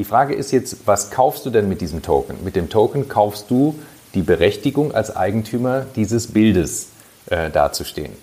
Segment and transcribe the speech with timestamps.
[0.00, 2.42] Die Frage ist jetzt, was kaufst du denn mit diesem Token?
[2.42, 3.78] Mit dem Token kaufst du
[4.14, 6.86] die Berechtigung als Eigentümer dieses Bildes
[7.26, 8.14] äh, dazustehen.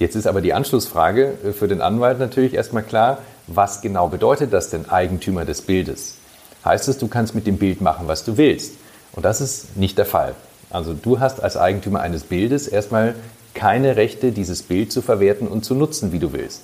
[0.00, 4.52] Jetzt ist aber die Anschlussfrage äh, für den Anwalt natürlich erstmal klar, was genau bedeutet
[4.52, 6.16] das denn Eigentümer des Bildes?
[6.64, 8.72] Heißt es, du kannst mit dem Bild machen, was du willst?
[9.12, 10.34] Und das ist nicht der Fall.
[10.68, 13.14] Also du hast als Eigentümer eines Bildes erstmal
[13.54, 16.62] keine Rechte, dieses Bild zu verwerten und zu nutzen, wie du willst.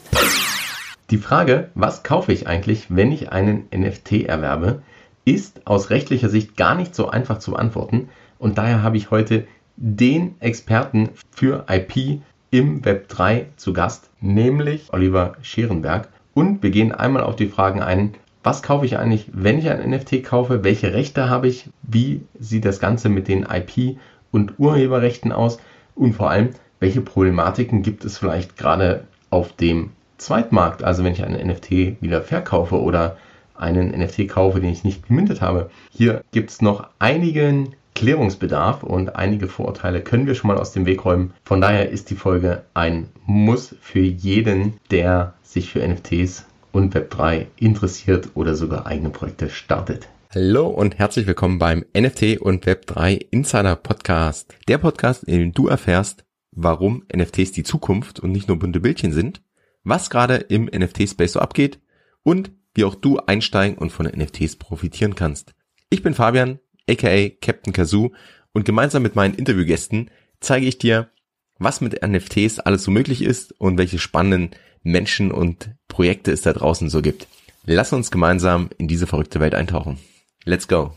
[1.11, 4.83] Die Frage, was kaufe ich eigentlich, wenn ich einen NFT erwerbe,
[5.25, 8.09] ist aus rechtlicher Sicht gar nicht so einfach zu beantworten.
[8.41, 9.47] Und daher habe ich heute
[9.77, 16.09] den Experten für IP im Web 3 zu Gast, nämlich Oliver Scherenberg.
[16.35, 19.89] Und wir gehen einmal auf die Fragen ein, was kaufe ich eigentlich, wenn ich ein
[19.89, 23.99] NFT kaufe, welche Rechte habe ich, wie sieht das Ganze mit den IP-
[24.33, 25.59] und Urheberrechten aus?
[25.95, 31.25] Und vor allem, welche Problematiken gibt es vielleicht gerade auf dem Zweitmarkt, also wenn ich
[31.25, 33.17] einen NFT wieder verkaufe oder
[33.55, 35.71] einen NFT kaufe, den ich nicht gemintet habe.
[35.91, 40.85] Hier gibt es noch einigen Klärungsbedarf und einige Vorurteile können wir schon mal aus dem
[40.85, 41.33] Weg räumen.
[41.45, 47.47] Von daher ist die Folge ein Muss für jeden, der sich für NFTs und Web3
[47.57, 50.09] interessiert oder sogar eigene Projekte startet.
[50.35, 54.55] Hallo und herzlich willkommen beim NFT und Web3 Insider Podcast.
[54.69, 59.13] Der Podcast, in dem du erfährst, warum NFTs die Zukunft und nicht nur bunte Bildchen
[59.13, 59.41] sind,
[59.87, 61.79] was gerade im NFT-Space so abgeht
[62.25, 65.55] und wie auch du einsteigen und von NFTs profitieren kannst.
[65.89, 66.59] Ich bin Fabian,
[66.91, 68.11] aka Captain Kazoo
[68.53, 71.11] und gemeinsam mit meinen Interviewgästen zeige ich dir,
[71.59, 74.51] was mit NFTs alles so möglich ist und welche spannenden
[74.83, 77.29] Menschen und Projekte es da draußen so gibt.
[77.65, 79.99] Lass uns gemeinsam in diese verrückte Welt eintauchen.
[80.45, 80.93] Let's go!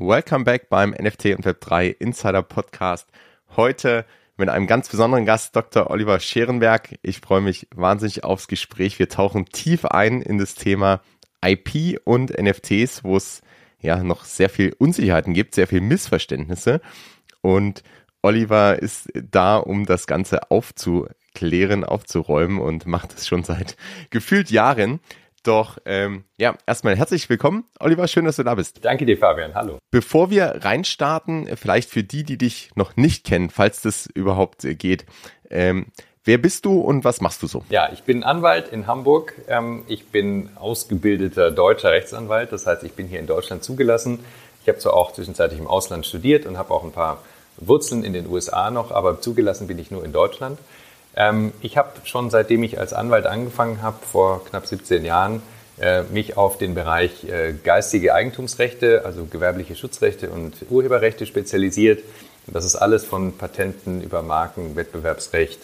[0.00, 3.08] Welcome back beim NFT und Web3 Insider Podcast.
[3.56, 4.04] Heute
[4.36, 5.90] mit einem ganz besonderen Gast, Dr.
[5.90, 7.00] Oliver Scherenberg.
[7.02, 9.00] Ich freue mich wahnsinnig aufs Gespräch.
[9.00, 11.00] Wir tauchen tief ein in das Thema
[11.44, 13.42] IP und NFTs, wo es
[13.80, 16.80] ja noch sehr viel Unsicherheiten gibt, sehr viel Missverständnisse.
[17.40, 17.82] Und
[18.22, 23.76] Oliver ist da, um das Ganze aufzuklären, aufzuräumen und macht es schon seit
[24.10, 25.00] gefühlt Jahren.
[25.42, 28.08] Doch ähm, ja, erstmal herzlich willkommen, Oliver.
[28.08, 28.84] Schön, dass du da bist.
[28.84, 29.54] Danke dir, Fabian.
[29.54, 29.78] Hallo.
[29.90, 34.74] Bevor wir reinstarten, vielleicht für die, die dich noch nicht kennen, falls das überhaupt äh,
[34.74, 35.06] geht,
[35.50, 35.86] ähm,
[36.24, 37.64] wer bist du und was machst du so?
[37.70, 39.34] Ja, ich bin Anwalt in Hamburg.
[39.48, 42.52] Ähm, ich bin ausgebildeter deutscher Rechtsanwalt.
[42.52, 44.20] Das heißt, ich bin hier in Deutschland zugelassen.
[44.62, 47.22] Ich habe zwar auch zwischenzeitlich im Ausland studiert und habe auch ein paar
[47.56, 50.58] Wurzeln in den USA noch, aber zugelassen bin ich nur in Deutschland.
[51.18, 55.42] Ähm, ich habe schon seitdem ich als Anwalt angefangen habe, vor knapp 17 Jahren,
[55.80, 62.04] äh, mich auf den Bereich äh, geistige Eigentumsrechte, also gewerbliche Schutzrechte und Urheberrechte spezialisiert.
[62.46, 65.58] Das ist alles von Patenten über Marken, Wettbewerbsrecht,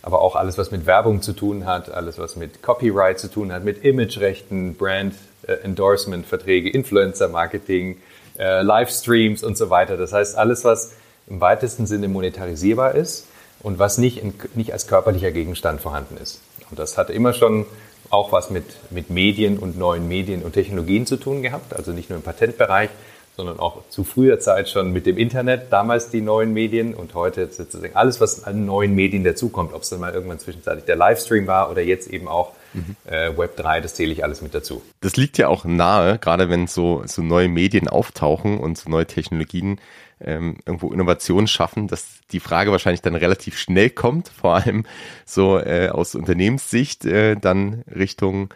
[0.00, 3.52] aber auch alles, was mit Werbung zu tun hat, alles, was mit Copyright zu tun
[3.52, 8.00] hat, mit Imagerechten, Brand äh, Endorsement, Verträge, Influencer Marketing,
[8.38, 9.98] Livestreams und so weiter.
[9.98, 10.94] Das heißt, alles, was
[11.26, 13.26] im weitesten Sinne monetarisierbar ist
[13.62, 16.40] und was nicht, in, nicht als körperlicher Gegenstand vorhanden ist.
[16.70, 17.66] Und das hatte immer schon
[18.10, 22.10] auch was mit, mit Medien und neuen Medien und Technologien zu tun gehabt, also nicht
[22.10, 22.90] nur im Patentbereich,
[23.36, 27.48] sondern auch zu früher Zeit schon mit dem Internet, damals die neuen Medien und heute
[27.50, 31.46] sozusagen alles, was an neuen Medien dazukommt, ob es dann mal irgendwann zwischenzeitlich der Livestream
[31.46, 32.96] war oder jetzt eben auch mhm.
[33.04, 34.82] äh, Web 3, das zähle ich alles mit dazu.
[35.00, 39.06] Das liegt ja auch nahe, gerade wenn so, so neue Medien auftauchen und so neue
[39.06, 39.80] Technologien
[40.20, 44.84] ähm, irgendwo Innovation schaffen, dass die Frage wahrscheinlich dann relativ schnell kommt, vor allem
[45.24, 48.52] so äh, aus Unternehmenssicht äh, dann Richtung,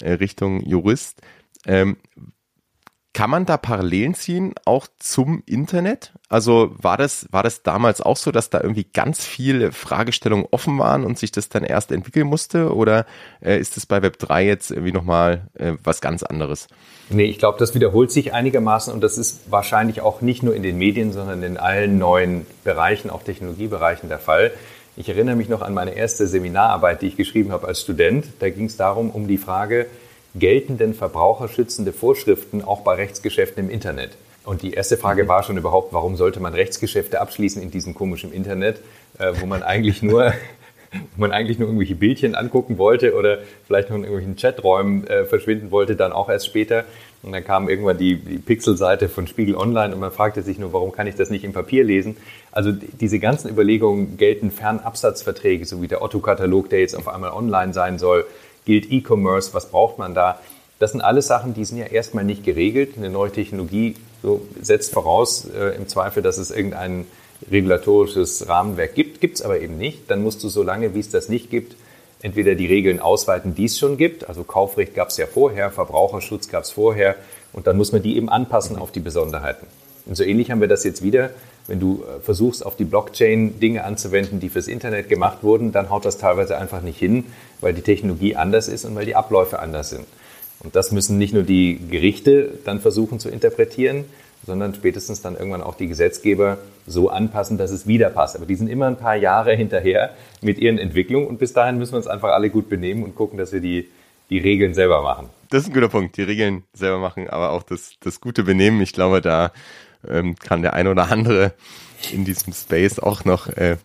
[0.00, 1.20] äh, Richtung Jurist.
[1.66, 1.96] Ähm,
[3.18, 6.12] kann man da Parallelen ziehen, auch zum Internet?
[6.28, 10.78] Also war das, war das damals auch so, dass da irgendwie ganz viele Fragestellungen offen
[10.78, 12.72] waren und sich das dann erst entwickeln musste?
[12.72, 13.06] Oder
[13.40, 16.68] äh, ist das bei Web3 jetzt irgendwie nochmal äh, was ganz anderes?
[17.10, 20.62] Nee, ich glaube, das wiederholt sich einigermaßen und das ist wahrscheinlich auch nicht nur in
[20.62, 24.52] den Medien, sondern in allen neuen Bereichen, auch Technologiebereichen der Fall.
[24.96, 28.26] Ich erinnere mich noch an meine erste Seminararbeit, die ich geschrieben habe als Student.
[28.38, 29.86] Da ging es darum, um die Frage,
[30.38, 34.16] gelten denn verbraucherschützende Vorschriften auch bei Rechtsgeschäften im Internet?
[34.44, 35.28] Und die erste Frage mhm.
[35.28, 38.80] war schon überhaupt, warum sollte man Rechtsgeschäfte abschließen in diesem komischen Internet,
[39.18, 40.32] äh, wo man eigentlich nur
[41.16, 45.24] wo man eigentlich nur irgendwelche Bildchen angucken wollte oder vielleicht noch in irgendwelchen Chaträumen äh,
[45.24, 46.84] verschwinden wollte, dann auch erst später.
[47.22, 50.72] Und dann kam irgendwann die, die Pixelseite von Spiegel Online und man fragte sich nur,
[50.72, 52.16] warum kann ich das nicht im Papier lesen?
[52.52, 57.74] Also diese ganzen Überlegungen gelten Fernabsatzverträge, so wie der Otto-Katalog, der jetzt auf einmal online
[57.74, 58.24] sein soll
[58.68, 60.38] gilt E-Commerce, was braucht man da?
[60.78, 62.92] Das sind alles Sachen, die sind ja erstmal nicht geregelt.
[62.98, 67.06] Eine neue Technologie so setzt voraus äh, im Zweifel, dass es irgendeinen
[67.50, 70.10] regulatorisches Rahmenwerk gibt, gibt es aber eben nicht.
[70.10, 71.76] Dann musst du so lange, wie es das nicht gibt,
[72.20, 74.28] entweder die Regeln ausweiten, die es schon gibt.
[74.28, 77.16] Also Kaufrecht gab es ja vorher, Verbraucherschutz gab es vorher.
[77.54, 79.66] Und dann muss man die eben anpassen auf die Besonderheiten.
[80.04, 81.30] Und so ähnlich haben wir das jetzt wieder.
[81.66, 85.90] Wenn du äh, versuchst, auf die Blockchain Dinge anzuwenden, die fürs Internet gemacht wurden, dann
[85.90, 87.26] haut das teilweise einfach nicht hin,
[87.60, 90.06] weil die Technologie anders ist und weil die Abläufe anders sind.
[90.60, 94.04] Und das müssen nicht nur die Gerichte dann versuchen zu interpretieren,
[94.44, 98.36] sondern spätestens dann irgendwann auch die Gesetzgeber so anpassen, dass es wieder passt.
[98.36, 101.92] Aber die sind immer ein paar Jahre hinterher mit ihren Entwicklungen und bis dahin müssen
[101.92, 103.88] wir uns einfach alle gut benehmen und gucken, dass wir die,
[104.30, 105.28] die Regeln selber machen.
[105.50, 108.80] Das ist ein guter Punkt, die Regeln selber machen, aber auch das, das gute Benehmen.
[108.80, 109.52] Ich glaube, da
[110.06, 111.52] ähm, kann der eine oder andere
[112.12, 113.76] in diesem Space auch noch äh,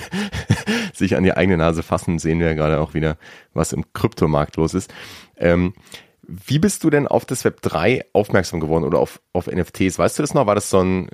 [0.94, 2.18] sich an die eigene Nase fassen.
[2.18, 3.16] Sehen wir ja gerade auch wieder,
[3.54, 4.92] was im Kryptomarkt los ist.
[5.36, 5.74] Ähm,
[6.22, 9.98] wie bist du denn auf das Web 3 aufmerksam geworden oder auf, auf NFTs?
[9.98, 10.46] Weißt du das noch?
[10.46, 11.08] War das so ein,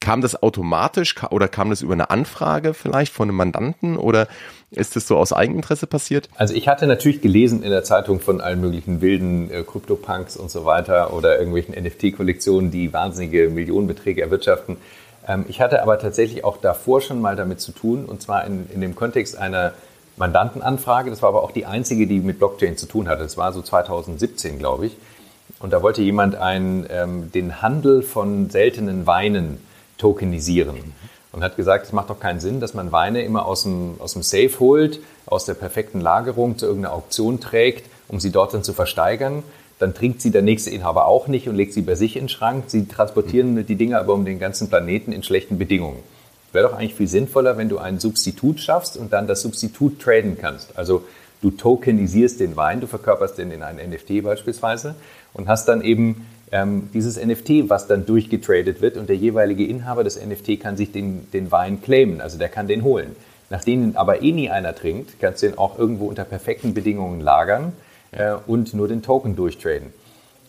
[0.00, 4.28] kam das automatisch oder kam das über eine Anfrage vielleicht von einem Mandanten oder
[4.70, 6.28] ist das so aus Eigeninteresse passiert?
[6.36, 10.50] Also ich hatte natürlich gelesen in der Zeitung von allen möglichen wilden äh, Krypto-Punks und
[10.50, 14.76] so weiter oder irgendwelchen NFT-Kollektionen, die wahnsinnige Millionenbeträge erwirtschaften.
[15.26, 18.68] Ähm, ich hatte aber tatsächlich auch davor schon mal damit zu tun und zwar in,
[18.72, 19.72] in dem Kontext einer
[20.16, 21.10] Mandantenanfrage.
[21.10, 23.22] Das war aber auch die einzige, die mit Blockchain zu tun hatte.
[23.22, 24.96] Das war so 2017, glaube ich.
[25.60, 29.60] Und da wollte jemand einen, ähm, den Handel von seltenen Weinen
[29.98, 30.94] tokenisieren.
[31.32, 34.14] Und hat gesagt, es macht doch keinen Sinn, dass man Weine immer aus dem, aus
[34.14, 38.62] dem Safe holt, aus der perfekten Lagerung zu irgendeiner Auktion trägt, um sie dort dann
[38.62, 39.42] zu versteigern.
[39.78, 42.28] Dann trinkt sie der nächste Inhaber auch nicht und legt sie bei sich in den
[42.28, 42.64] Schrank.
[42.68, 46.02] Sie transportieren die Dinge aber um den ganzen Planeten in schlechten Bedingungen
[46.56, 50.36] wäre doch eigentlich viel sinnvoller, wenn du ein Substitut schaffst und dann das Substitut traden
[50.40, 50.76] kannst.
[50.76, 51.04] Also
[51.42, 54.96] du tokenisierst den Wein, du verkörperst den in ein NFT beispielsweise
[55.34, 60.02] und hast dann eben ähm, dieses NFT, was dann durchgetradet wird und der jeweilige Inhaber
[60.02, 63.14] des NFT kann sich den, den Wein claimen, also der kann den holen.
[63.50, 67.20] Nachdem ihn aber eh nie einer trinkt, kannst du den auch irgendwo unter perfekten Bedingungen
[67.20, 67.74] lagern
[68.16, 69.92] äh, und nur den Token durchtraden.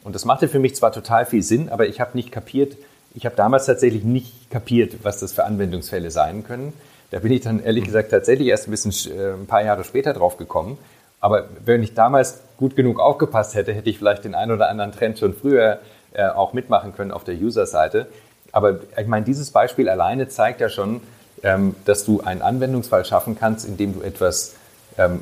[0.04, 2.78] Und das machte für mich zwar total viel Sinn, aber ich habe nicht kapiert,
[3.14, 6.74] ich habe damals tatsächlich nicht kapiert, was das für Anwendungsfälle sein können.
[7.10, 10.14] Da bin ich dann ehrlich gesagt tatsächlich erst ein bisschen äh, ein paar Jahre später
[10.14, 10.78] drauf gekommen.
[11.19, 14.92] Aber wenn ich damals gut genug aufgepasst hätte, hätte ich vielleicht den einen oder anderen
[14.92, 15.80] Trend schon früher
[16.13, 18.08] äh, auch mitmachen können auf der User-Seite.
[18.52, 21.02] Aber ich meine, dieses Beispiel alleine zeigt ja schon,
[21.44, 24.56] ähm, dass du einen Anwendungsfall schaffen kannst, indem du etwas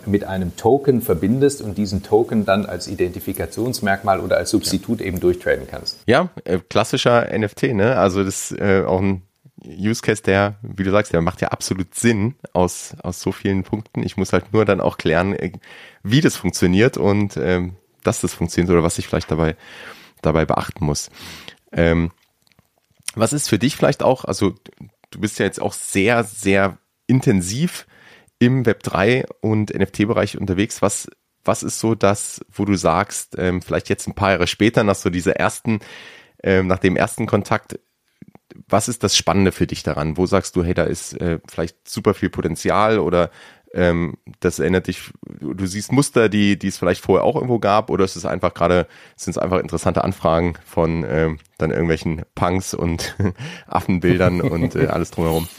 [0.06, 5.68] mit einem Token verbindest und diesen Token dann als Identifikationsmerkmal oder als Substitut eben durchtraden
[5.70, 6.00] kannst.
[6.06, 7.98] Ja, äh, klassischer NFT, ne?
[7.98, 9.24] Also das ist äh, auch ein
[9.66, 13.64] Use Case, der, wie du sagst, der macht ja absolut Sinn aus, aus so vielen
[13.64, 14.04] Punkten.
[14.04, 15.52] Ich muss halt nur dann auch klären, äh,
[16.04, 19.56] wie das funktioniert und ähm, dass das funktioniert oder was ich vielleicht dabei,
[20.22, 21.10] dabei beachten muss.
[21.72, 22.12] Ähm,
[23.16, 24.56] was ist für dich vielleicht auch, also
[25.12, 26.78] du bist ja jetzt auch sehr, sehr
[27.08, 27.88] intensiv
[28.40, 30.82] im Web 3 und NFT-Bereich unterwegs.
[30.82, 31.10] Was,
[31.44, 34.96] was ist so das, wo du sagst, ähm, vielleicht jetzt ein paar Jahre später, nach
[34.96, 35.80] so dieser ersten,
[36.44, 37.80] ähm, nach dem ersten Kontakt,
[38.68, 40.18] was ist das Spannende für dich daran?
[40.18, 43.32] Wo sagst du, hey, da ist äh, vielleicht super viel Potenzial oder
[43.74, 47.90] ähm, das erinnert dich, du siehst Muster, die, die es vielleicht vorher auch irgendwo gab,
[47.90, 52.74] oder ist es einfach gerade, sind es einfach interessante Anfragen von ähm, dann irgendwelchen Punks
[52.74, 53.18] und
[53.68, 55.50] Affenbildern und äh, alles drumherum?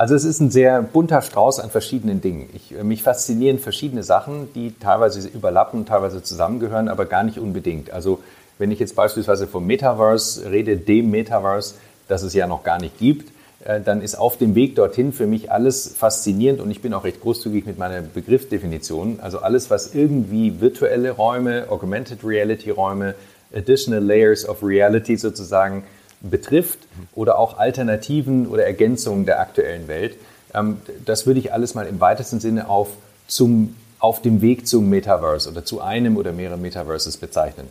[0.00, 2.48] Also es ist ein sehr bunter Strauß an verschiedenen Dingen.
[2.54, 7.90] Ich, äh, mich faszinieren verschiedene Sachen, die teilweise überlappen, teilweise zusammengehören, aber gar nicht unbedingt.
[7.90, 8.18] Also
[8.56, 11.74] wenn ich jetzt beispielsweise vom Metaverse rede, dem Metaverse,
[12.08, 13.30] das es ja noch gar nicht gibt,
[13.62, 17.04] äh, dann ist auf dem Weg dorthin für mich alles faszinierend und ich bin auch
[17.04, 19.18] recht großzügig mit meiner Begriffsdefinition.
[19.20, 23.16] Also alles, was irgendwie virtuelle Räume, Augmented Reality Räume,
[23.54, 25.84] Additional Layers of Reality sozusagen
[26.20, 26.78] betrifft
[27.14, 30.16] oder auch Alternativen oder Ergänzungen der aktuellen Welt.
[30.54, 32.88] Ähm, das würde ich alles mal im weitesten Sinne auf,
[33.26, 37.68] zum, auf dem Weg zum Metaverse oder zu einem oder mehreren Metaverses bezeichnen.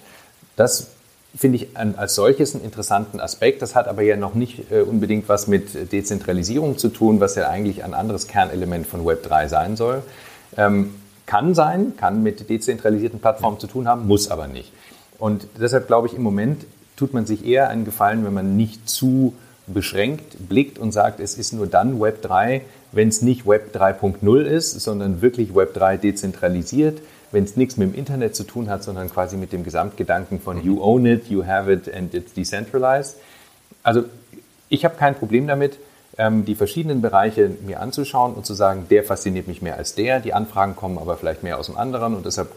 [0.56, 0.88] Das
[1.36, 3.62] finde ich als solches einen interessanten Aspekt.
[3.62, 7.50] Das hat aber ja noch nicht äh, unbedingt was mit Dezentralisierung zu tun, was ja
[7.50, 10.02] eigentlich ein anderes Kernelement von Web3 sein soll.
[10.58, 10.96] Ähm,
[11.28, 14.72] kann sein, kann mit dezentralisierten Plattformen zu tun haben, muss aber nicht.
[15.20, 16.66] Und deshalb glaube ich im Moment
[17.00, 19.34] tut man sich eher einen Gefallen, wenn man nicht zu
[19.68, 24.42] beschränkt blickt und sagt, es ist nur dann Web 3, wenn es nicht Web 3.0
[24.42, 27.00] ist, sondern wirklich Web 3 dezentralisiert,
[27.32, 30.64] wenn es nichts mit dem Internet zu tun hat, sondern quasi mit dem Gesamtgedanken von
[30.64, 33.16] you own it, you have it and it's decentralized.
[33.84, 34.04] Also
[34.68, 35.78] ich habe kein Problem damit,
[36.18, 40.20] ähm, die verschiedenen Bereiche mir anzuschauen und zu sagen, der fasziniert mich mehr als der,
[40.20, 42.52] die Anfragen kommen aber vielleicht mehr aus dem anderen und deshalb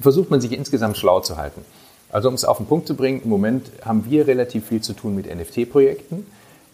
[0.00, 1.62] versucht man sich insgesamt schlau zu halten.
[2.14, 4.92] Also um es auf den Punkt zu bringen, im Moment haben wir relativ viel zu
[4.92, 6.24] tun mit NFT-Projekten.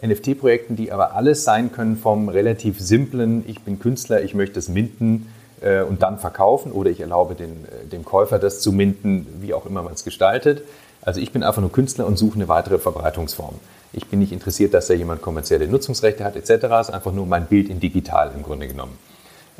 [0.02, 4.68] NFT-Projekten, die aber alles sein können vom relativ simplen, ich bin Künstler, ich möchte es
[4.68, 5.32] minden
[5.62, 9.54] äh, und dann verkaufen oder ich erlaube den, äh, dem Käufer das zu minden, wie
[9.54, 10.62] auch immer man es gestaltet.
[11.00, 13.54] Also ich bin einfach nur Künstler und suche eine weitere Verbreitungsform.
[13.94, 16.50] Ich bin nicht interessiert, dass da jemand kommerzielle Nutzungsrechte hat etc.
[16.50, 18.98] Es ist einfach nur mein Bild in digital im Grunde genommen.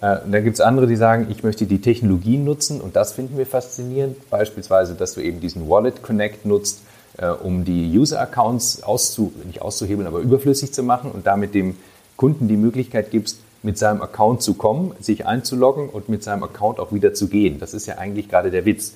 [0.00, 3.12] Äh, und dann gibt es andere, die sagen, ich möchte die Technologien nutzen und das
[3.12, 4.30] finden wir faszinierend.
[4.30, 6.82] Beispielsweise, dass du eben diesen Wallet Connect nutzt,
[7.18, 11.76] äh, um die User-Accounts auszu, nicht auszuhebeln, aber überflüssig zu machen und damit dem
[12.16, 16.80] Kunden die Möglichkeit gibst, mit seinem Account zu kommen, sich einzuloggen und mit seinem Account
[16.80, 17.60] auch wieder zu gehen.
[17.60, 18.94] Das ist ja eigentlich gerade der Witz.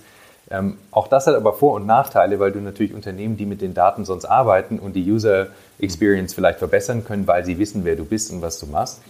[0.50, 3.74] Ähm, auch das hat aber Vor- und Nachteile, weil du natürlich Unternehmen, die mit den
[3.74, 8.04] Daten sonst arbeiten und die User Experience vielleicht verbessern können, weil sie wissen, wer du
[8.04, 9.00] bist und was du machst,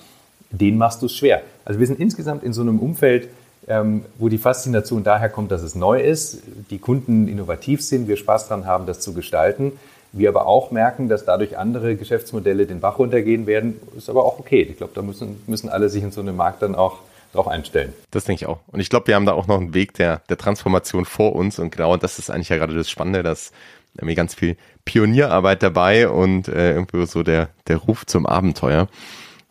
[0.60, 1.42] denen machst du es schwer.
[1.64, 3.28] Also wir sind insgesamt in so einem Umfeld,
[3.66, 8.16] ähm, wo die Faszination daher kommt, dass es neu ist, die Kunden innovativ sind, wir
[8.16, 9.72] Spaß daran haben, das zu gestalten.
[10.12, 13.80] Wir aber auch merken, dass dadurch andere Geschäftsmodelle den Bach runtergehen werden.
[13.96, 14.62] Ist aber auch okay.
[14.70, 16.98] Ich glaube, da müssen, müssen alle sich in so einem Markt dann auch
[17.32, 17.92] darauf einstellen.
[18.12, 18.60] Das denke ich auch.
[18.68, 21.58] Und ich glaube, wir haben da auch noch einen Weg der, der Transformation vor uns.
[21.58, 23.50] Und genau das ist eigentlich ja gerade das Spannende, dass
[23.96, 28.88] irgendwie ganz viel Pionierarbeit dabei und äh, irgendwie so der, der Ruf zum Abenteuer,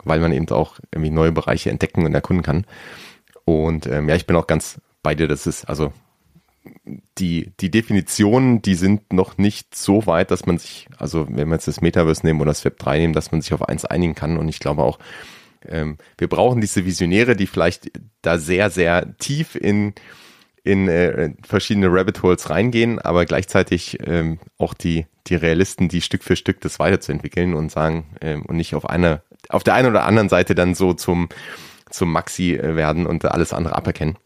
[0.04, 2.66] weil man eben auch irgendwie neue Bereiche entdecken und erkunden kann.
[3.44, 5.92] Und ähm, ja, ich bin auch ganz bei dir, das ist, also
[7.18, 11.54] die, die Definitionen, die sind noch nicht so weit, dass man sich, also wenn wir
[11.54, 14.14] jetzt das Metaverse nehmen oder das Web 3 nehmen, dass man sich auf eins einigen
[14.14, 14.38] kann.
[14.38, 14.98] Und ich glaube auch,
[15.66, 17.90] ähm, wir brauchen diese Visionäre, die vielleicht
[18.22, 19.94] da sehr, sehr tief in,
[20.62, 26.24] in äh, verschiedene Rabbit Holes reingehen, aber gleichzeitig ähm, auch die, die Realisten, die Stück
[26.24, 30.04] für Stück das weiterzuentwickeln und sagen, ähm, und nicht auf einer, auf der einen oder
[30.04, 31.28] anderen Seite dann so zum,
[31.90, 34.16] zum Maxi äh, werden und alles andere aberkennen.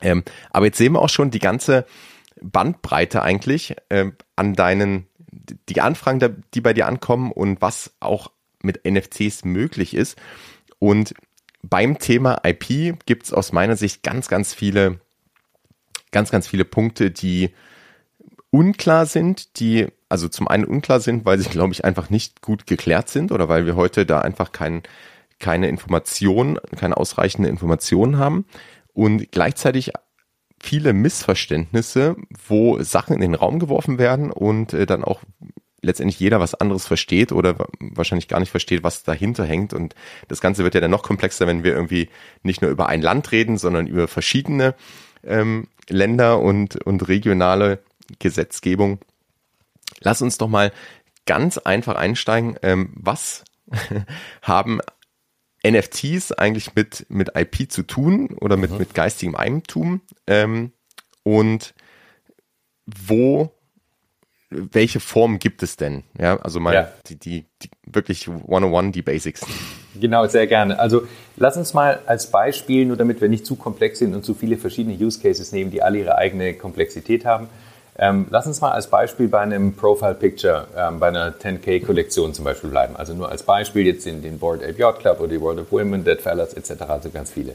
[0.00, 1.86] Ähm, aber jetzt sehen wir auch schon die ganze
[2.40, 5.06] Bandbreite eigentlich ähm, an deinen,
[5.68, 8.30] die Anfragen, die bei dir ankommen und was auch
[8.62, 10.18] mit NFCs möglich ist.
[10.78, 11.14] Und
[11.62, 15.00] beim Thema IP gibt es aus meiner Sicht ganz, ganz viele,
[16.10, 17.50] ganz, ganz viele Punkte, die
[18.54, 22.68] unklar sind, die also zum einen unklar sind, weil sie, glaube ich, einfach nicht gut
[22.68, 24.84] geklärt sind oder weil wir heute da einfach kein,
[25.40, 28.46] keine Information, keine ausreichende Information haben
[28.92, 29.90] und gleichzeitig
[30.60, 32.14] viele Missverständnisse,
[32.46, 35.22] wo Sachen in den Raum geworfen werden und äh, dann auch
[35.82, 39.74] letztendlich jeder was anderes versteht oder wahrscheinlich gar nicht versteht, was dahinter hängt.
[39.74, 39.96] Und
[40.28, 42.08] das Ganze wird ja dann noch komplexer, wenn wir irgendwie
[42.44, 44.76] nicht nur über ein Land reden, sondern über verschiedene
[45.24, 47.80] ähm, Länder und, und regionale
[48.18, 48.98] Gesetzgebung.
[50.00, 50.72] Lass uns doch mal
[51.26, 52.56] ganz einfach einsteigen.
[52.62, 53.44] Ähm, was
[54.42, 54.80] haben
[55.66, 58.78] NFTs eigentlich mit, mit IP zu tun oder mit, mhm.
[58.78, 60.02] mit geistigem Eigentum?
[60.26, 60.72] Ähm,
[61.22, 61.74] und
[62.86, 63.50] wo,
[64.50, 66.04] welche Form gibt es denn?
[66.18, 66.92] Ja, also mal ja.
[67.06, 69.40] Die, die, die wirklich 101, die Basics.
[69.98, 70.78] Genau, sehr gerne.
[70.78, 71.06] Also
[71.36, 74.58] lass uns mal als Beispiel, nur damit wir nicht zu komplex sind und zu viele
[74.58, 77.48] verschiedene Use Cases nehmen, die alle ihre eigene Komplexität haben.
[77.96, 82.44] Ähm, lass uns mal als Beispiel bei einem Profile Picture, ähm, bei einer 10K-Kollektion zum
[82.44, 82.96] Beispiel bleiben.
[82.96, 86.04] Also nur als Beispiel jetzt in den Board Yacht Club oder die World of Women,
[86.04, 87.54] Dead Fellas etc., also ganz viele.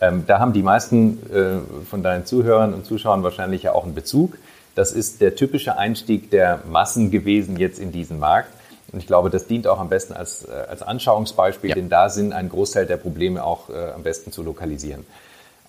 [0.00, 3.94] Ähm, da haben die meisten äh, von deinen Zuhörern und Zuschauern wahrscheinlich ja auch einen
[3.94, 4.38] Bezug.
[4.76, 8.50] Das ist der typische Einstieg der Massen gewesen jetzt in diesen Markt.
[8.92, 11.74] Und ich glaube, das dient auch am besten als, äh, als Anschauungsbeispiel, ja.
[11.74, 15.04] denn da sind ein Großteil der Probleme auch äh, am besten zu lokalisieren.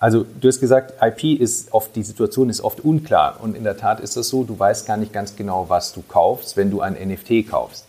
[0.02, 3.36] Also du hast gesagt, IP ist oft, die Situation ist oft unklar.
[3.40, 6.02] Und in der Tat ist das so, du weißt gar nicht ganz genau, was du
[6.02, 7.86] kaufst, wenn du ein NFT kaufst.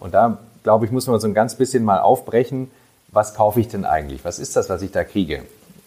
[0.00, 2.68] Und da, glaube ich, muss man so ein ganz bisschen mal aufbrechen,
[3.12, 4.24] was kaufe ich denn eigentlich?
[4.24, 5.42] Was ist das, was ich da kriege?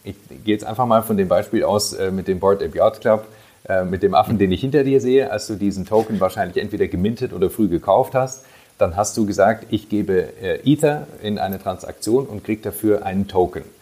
[0.06, 3.02] Ich gehe jetzt einfach mal von dem Beispiel aus äh, mit dem Board Ape Yacht
[3.02, 3.28] Club,
[3.68, 6.88] äh, mit dem Affen, den ich hinter dir sehe, als du diesen Token wahrscheinlich entweder
[6.88, 8.46] gemintet oder früh gekauft hast.
[8.78, 13.28] Dann hast du gesagt, ich gebe äh, Ether in eine Transaktion und kriege dafür einen
[13.28, 13.75] Token.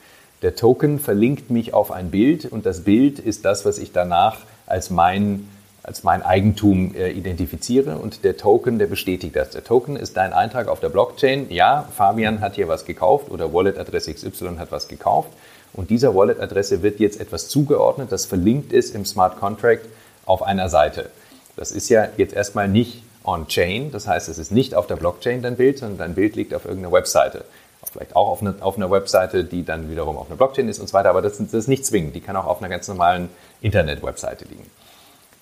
[0.44, 4.40] Der Token verlinkt mich auf ein Bild und das Bild ist das, was ich danach
[4.66, 5.48] als mein,
[5.84, 9.52] als mein Eigentum äh, identifiziere und der Token, der bestätigt das.
[9.52, 11.50] Der Token ist dein Eintrag auf der Blockchain.
[11.50, 15.30] Ja, Fabian hat hier was gekauft oder Wallet-Adresse XY hat was gekauft
[15.72, 19.86] und dieser Wallet-Adresse wird jetzt etwas zugeordnet, das verlinkt ist im Smart Contract
[20.26, 21.10] auf einer Seite.
[21.56, 25.42] Das ist ja jetzt erstmal nicht on-chain, das heißt, es ist nicht auf der Blockchain
[25.42, 27.46] dein Bild, sondern dein Bild liegt auf irgendeiner Webseite
[27.94, 30.88] vielleicht auch auf, eine, auf einer Webseite, die dann wiederum auf einer Blockchain ist und
[30.88, 32.16] so weiter, aber das, das ist nicht zwingend.
[32.16, 33.30] Die kann auch auf einer ganz normalen
[33.62, 34.70] Internet-Webseite liegen.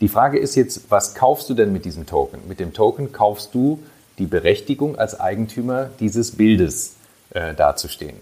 [0.02, 2.40] Die Frage ist jetzt, was kaufst du denn mit diesem Token?
[2.48, 3.80] Mit dem Token kaufst du
[4.18, 6.96] die Berechtigung als Eigentümer dieses Bildes
[7.32, 8.18] äh, dazustehen.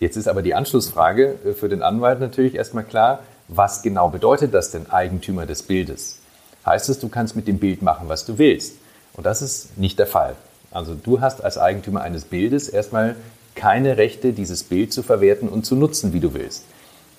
[0.00, 4.52] Jetzt ist aber die Anschlussfrage äh, für den Anwalt natürlich erstmal klar, was genau bedeutet
[4.52, 6.18] das denn Eigentümer des Bildes?
[6.66, 8.74] Heißt es, du kannst mit dem Bild machen, was du willst?
[9.14, 10.36] Und das ist nicht der Fall.
[10.70, 13.16] Also du hast als Eigentümer eines Bildes erstmal
[13.58, 16.64] keine Rechte, dieses Bild zu verwerten und zu nutzen, wie du willst.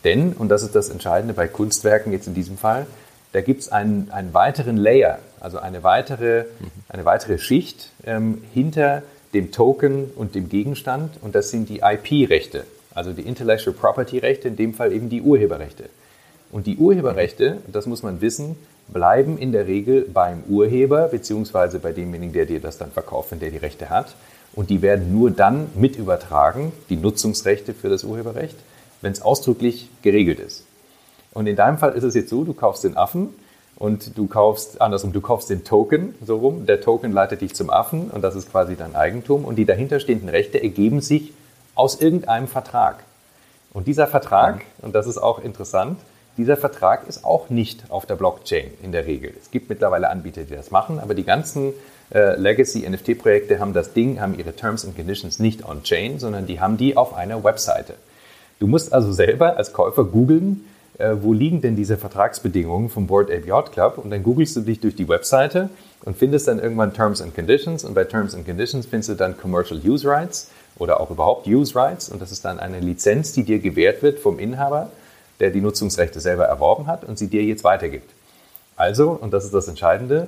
[0.06, 2.88] Denn, und das ist das Entscheidende bei Kunstwerken jetzt in diesem Fall,
[3.34, 6.46] da gibt es einen, einen weiteren Layer, also eine weitere,
[6.88, 9.04] eine weitere Schicht ähm, hinter
[9.34, 12.64] dem Token und dem Gegenstand und das sind die IP-Rechte,
[12.96, 15.90] also die Intellectual Property-Rechte, in dem Fall eben die Urheberrechte.
[16.52, 18.56] Und die Urheberrechte, das muss man wissen,
[18.88, 23.40] bleiben in der Regel beim Urheber beziehungsweise bei demjenigen, der dir das dann verkauft, wenn
[23.40, 24.16] der die Rechte hat.
[24.54, 28.56] Und die werden nur dann mit übertragen, die Nutzungsrechte für das Urheberrecht,
[29.02, 30.66] wenn es ausdrücklich geregelt ist.
[31.32, 33.30] Und in deinem Fall ist es jetzt so, du kaufst den Affen
[33.76, 36.66] und du kaufst, andersrum, du kaufst den Token, so rum.
[36.66, 39.46] Der Token leitet dich zum Affen und das ist quasi dein Eigentum.
[39.46, 41.34] Und die dahinterstehenden Rechte ergeben sich
[41.76, 43.04] aus irgendeinem Vertrag.
[43.72, 45.98] Und dieser Vertrag, und das ist auch interessant,
[46.40, 49.34] dieser Vertrag ist auch nicht auf der Blockchain in der Regel.
[49.38, 51.74] Es gibt mittlerweile Anbieter, die das machen, aber die ganzen
[52.14, 56.78] äh, Legacy-NFT-Projekte haben das Ding, haben ihre Terms and Conditions nicht on-chain, sondern die haben
[56.78, 57.96] die auf einer Webseite.
[58.60, 60.66] Du musst also selber als Käufer googeln,
[60.98, 64.62] äh, wo liegen denn diese Vertragsbedingungen vom Board Ape Yacht Club und dann googelst du
[64.62, 65.70] dich durch die Webseite
[66.06, 69.38] und findest dann irgendwann Terms and Conditions und bei Terms and Conditions findest du dann
[69.38, 73.44] Commercial Use Rights oder auch überhaupt Use Rights und das ist dann eine Lizenz, die
[73.44, 74.90] dir gewährt wird vom Inhaber,
[75.40, 78.10] der die Nutzungsrechte selber erworben hat und sie dir jetzt weitergibt.
[78.76, 80.28] Also, und das ist das Entscheidende,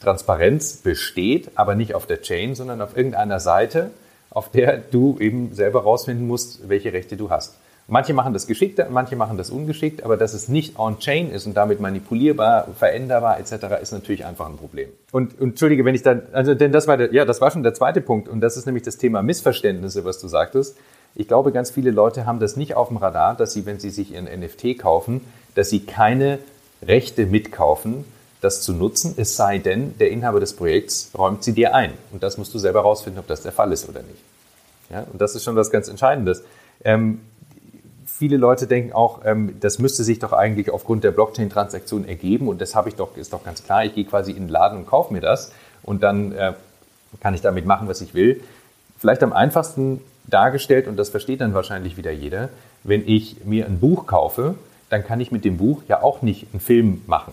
[0.00, 3.90] Transparenz besteht, aber nicht auf der Chain, sondern auf irgendeiner Seite,
[4.30, 7.56] auf der du eben selber rausfinden musst, welche Rechte du hast.
[7.90, 11.54] Manche machen das geschickt, manche machen das ungeschickt, aber dass es nicht on-chain ist und
[11.56, 13.80] damit manipulierbar, veränderbar etc.
[13.80, 14.90] ist natürlich einfach ein Problem.
[15.10, 17.62] Und, und entschuldige, wenn ich dann, also denn das war der, ja, das war schon
[17.62, 20.76] der zweite Punkt und das ist nämlich das Thema Missverständnisse, was du sagtest.
[21.14, 23.90] Ich glaube, ganz viele Leute haben das nicht auf dem Radar, dass sie, wenn sie
[23.90, 25.20] sich ihren NFT kaufen,
[25.54, 26.38] dass sie keine
[26.82, 28.04] Rechte mitkaufen,
[28.40, 31.92] das zu nutzen, es sei denn, der Inhaber des Projekts räumt sie dir ein.
[32.12, 34.22] Und das musst du selber rausfinden, ob das der Fall ist oder nicht.
[34.90, 36.44] Ja, und das ist schon was ganz Entscheidendes.
[36.84, 37.20] Ähm,
[38.06, 42.60] viele Leute denken auch, ähm, das müsste sich doch eigentlich aufgrund der Blockchain-Transaktion ergeben und
[42.60, 43.84] das habe ich doch, ist doch ganz klar.
[43.84, 45.52] Ich gehe quasi in den Laden und kaufe mir das
[45.82, 46.54] und dann äh,
[47.20, 48.42] kann ich damit machen, was ich will.
[48.98, 52.50] Vielleicht am einfachsten dargestellt, und das versteht dann wahrscheinlich wieder jeder,
[52.84, 54.54] wenn ich mir ein Buch kaufe,
[54.90, 57.32] dann kann ich mit dem Buch ja auch nicht einen Film machen.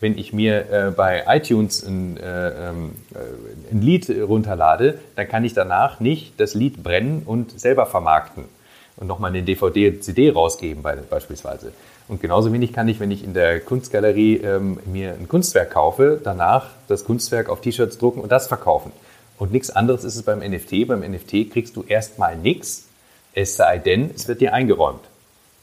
[0.00, 5.44] Wenn ich mir äh, bei iTunes ein, äh, ähm, äh, ein Lied runterlade, dann kann
[5.44, 8.44] ich danach nicht das Lied brennen und selber vermarkten
[8.96, 11.72] und nochmal eine DVD, CD rausgeben beispielsweise.
[12.08, 16.20] Und genauso wenig kann ich, wenn ich in der Kunstgalerie ähm, mir ein Kunstwerk kaufe,
[16.22, 18.92] danach das Kunstwerk auf T-Shirts drucken und das verkaufen.
[19.38, 20.86] Und nichts anderes ist es beim NFT.
[20.86, 22.88] Beim NFT kriegst du erstmal nichts,
[23.34, 25.00] es sei denn, es wird dir eingeräumt.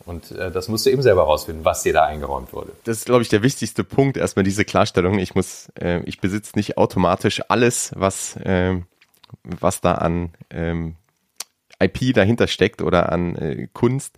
[0.05, 2.71] Und äh, das musst du eben selber rausfinden, was dir da eingeräumt wurde.
[2.83, 5.19] Das ist, glaube ich, der wichtigste Punkt, erstmal diese Klarstellung.
[5.19, 8.79] Ich muss, äh, ich besitze nicht automatisch alles, was, äh,
[9.43, 10.95] was da an ähm,
[11.79, 14.15] IP dahinter steckt oder an äh, Kunst.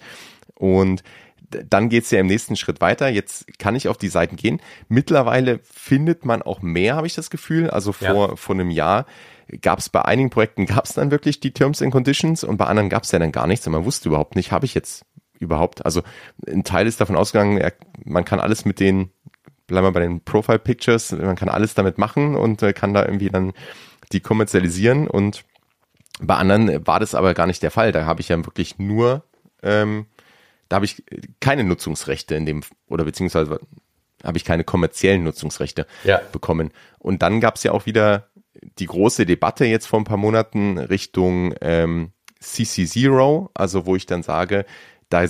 [0.56, 1.04] Und
[1.50, 3.10] dann geht's ja im nächsten Schritt weiter.
[3.10, 4.62] Jetzt kann ich auf die Seiten gehen.
[4.88, 7.70] Mittlerweile findet man auch mehr, habe ich das Gefühl.
[7.70, 8.36] Also vor, ja.
[8.36, 9.06] vor einem Jahr
[9.62, 12.66] gab es bei einigen Projekten, gab es dann wirklich die Terms and Conditions und bei
[12.66, 15.06] anderen gab es ja dann gar nichts und man wusste überhaupt nicht, habe ich jetzt
[15.40, 15.86] überhaupt.
[15.86, 16.04] Also
[16.48, 17.62] ein Teil ist davon ausgegangen,
[18.06, 19.12] man kann alles mit den,
[19.68, 23.04] bleiben wir bei den Profile Pictures, man kann alles damit machen und äh, kann da
[23.04, 23.54] irgendwie dann
[24.12, 25.44] die kommerzialisieren und
[26.22, 27.92] bei anderen war das aber gar nicht der Fall.
[27.92, 29.24] Da habe ich ja wirklich nur,
[29.64, 30.06] ähm,
[30.70, 31.04] da habe ich
[31.40, 33.60] keine Nutzungsrechte in dem, oder beziehungsweise
[34.24, 36.22] habe ich keine kommerziellen Nutzungsrechte ja.
[36.32, 36.72] bekommen.
[37.00, 38.30] Und dann gab es ja auch wieder
[38.80, 44.06] die große Debatte jetzt vor ein paar Monaten Richtung ähm, CC Zero, also wo ich
[44.06, 44.66] dann sage,
[45.10, 45.26] da,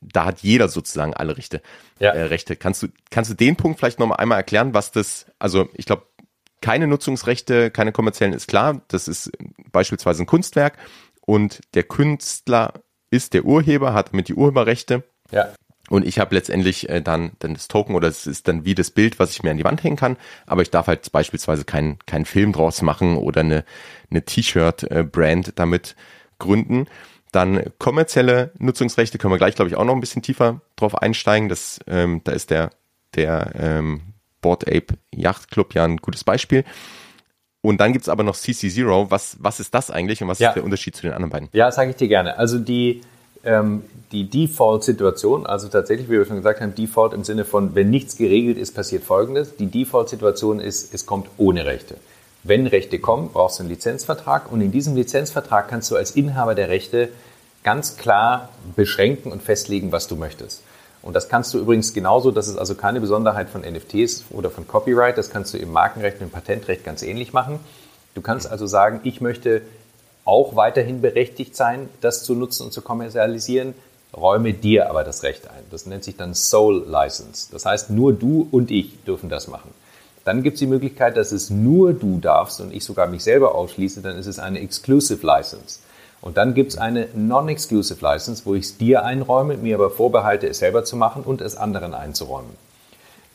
[0.00, 1.62] da hat jeder sozusagen alle Rechte.
[1.98, 2.12] Ja.
[2.12, 2.56] Äh, Rechte.
[2.56, 6.06] Kannst du, kannst du den Punkt vielleicht nochmal einmal erklären, was das, also ich glaube,
[6.60, 8.82] keine Nutzungsrechte, keine kommerziellen ist klar.
[8.88, 9.30] Das ist
[9.72, 10.76] beispielsweise ein Kunstwerk
[11.20, 12.74] und der Künstler
[13.10, 15.04] ist der Urheber, hat damit die Urheberrechte.
[15.30, 15.52] Ja.
[15.90, 18.92] Und ich habe letztendlich äh, dann, dann das Token oder es ist dann wie das
[18.92, 20.16] Bild, was ich mir an die Wand hängen kann.
[20.46, 23.64] Aber ich darf halt beispielsweise keinen keinen Film draus machen oder eine,
[24.08, 25.96] eine T-Shirt-Brand damit
[26.38, 26.86] gründen.
[27.32, 31.48] Dann kommerzielle Nutzungsrechte können wir gleich, glaube ich, auch noch ein bisschen tiefer drauf einsteigen.
[31.48, 32.70] Das, ähm, da ist der,
[33.16, 36.64] der ähm, Board Ape Yacht Club ja ein gutes Beispiel.
[37.62, 39.10] Und dann gibt's aber noch CC Zero.
[39.10, 40.50] Was, was ist das eigentlich und was ja.
[40.50, 41.48] ist der Unterschied zu den anderen beiden?
[41.52, 42.38] Ja, sage ich dir gerne.
[42.38, 43.00] Also die,
[43.44, 47.90] ähm, die Default-Situation, also tatsächlich, wie wir schon gesagt haben, Default im Sinne von, wenn
[47.90, 49.56] nichts geregelt ist, passiert Folgendes.
[49.56, 51.96] Die Default-Situation ist, es kommt ohne Rechte.
[52.42, 56.54] Wenn Rechte kommen, brauchst du einen Lizenzvertrag und in diesem Lizenzvertrag kannst du als Inhaber
[56.54, 57.10] der Rechte
[57.62, 60.62] ganz klar beschränken und festlegen, was du möchtest.
[61.02, 64.66] Und das kannst du übrigens genauso, das ist also keine Besonderheit von NFTs oder von
[64.66, 67.60] Copyright, das kannst du im Markenrecht und im Patentrecht ganz ähnlich machen.
[68.14, 69.62] Du kannst also sagen, ich möchte
[70.30, 73.74] auch weiterhin berechtigt sein, das zu nutzen und zu kommerzialisieren,
[74.16, 75.64] räume dir aber das Recht ein.
[75.72, 77.48] Das nennt sich dann Sole License.
[77.50, 79.70] Das heißt, nur du und ich dürfen das machen.
[80.24, 83.56] Dann gibt es die Möglichkeit, dass es nur du darfst und ich sogar mich selber
[83.56, 85.80] ausschließe, dann ist es eine Exclusive License.
[86.20, 90.46] Und dann gibt es eine Non-Exclusive License, wo ich es dir einräume, mir aber vorbehalte,
[90.46, 92.52] es selber zu machen und es anderen einzuräumen.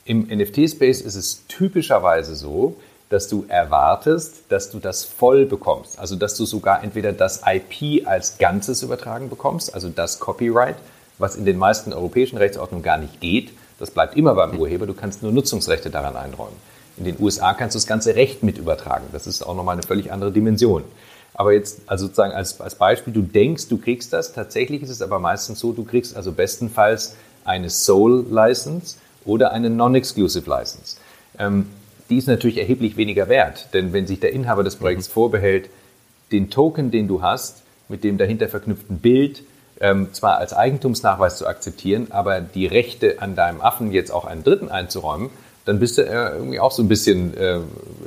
[0.06, 2.78] Im NFT-Space ist es typischerweise so,
[3.10, 6.00] dass du erwartest, dass du das voll bekommst.
[6.00, 10.78] Also dass du sogar entweder das IP als Ganzes übertragen bekommst, also das Copyright,
[11.18, 13.52] was in den meisten europäischen Rechtsordnungen gar nicht geht.
[13.80, 16.56] Das bleibt immer beim Urheber, du kannst nur Nutzungsrechte daran einräumen.
[16.98, 19.06] In den USA kannst du das ganze Recht mit übertragen.
[19.12, 20.84] Das ist auch nochmal eine völlig andere Dimension.
[21.34, 24.32] Aber jetzt, also sozusagen als, als Beispiel, du denkst, du kriegst das.
[24.32, 29.70] Tatsächlich ist es aber meistens so, du kriegst also bestenfalls eine Sole License oder eine
[29.70, 30.96] Non-Exclusive License.
[31.38, 31.70] Ähm,
[32.10, 35.14] die ist natürlich erheblich weniger wert, denn wenn sich der Inhaber des Projekts mhm.
[35.14, 35.70] vorbehält,
[36.32, 39.44] den Token, den du hast, mit dem dahinter verknüpften Bild,
[39.80, 44.44] ähm, zwar als Eigentumsnachweis zu akzeptieren, aber die Rechte an deinem Affen jetzt auch einen
[44.44, 45.30] Dritten einzuräumen,
[45.66, 47.60] dann bist du äh, irgendwie auch so ein bisschen, äh,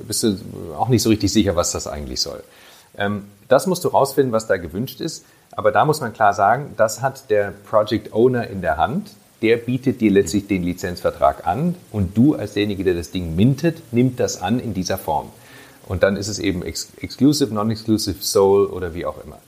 [0.07, 0.37] bist du
[0.77, 2.43] auch nicht so richtig sicher, was das eigentlich soll.
[2.97, 5.25] Ähm, das musst du rausfinden, was da gewünscht ist.
[5.53, 9.11] Aber da muss man klar sagen, das hat der Project Owner in der Hand.
[9.43, 13.93] Der bietet dir letztlich den Lizenzvertrag an und du als derjenige, der das Ding mintet,
[13.93, 15.31] nimmt das an in dieser Form.
[15.87, 19.39] Und dann ist es eben ex Exclusive, Non-Exclusive, Soul oder wie auch immer.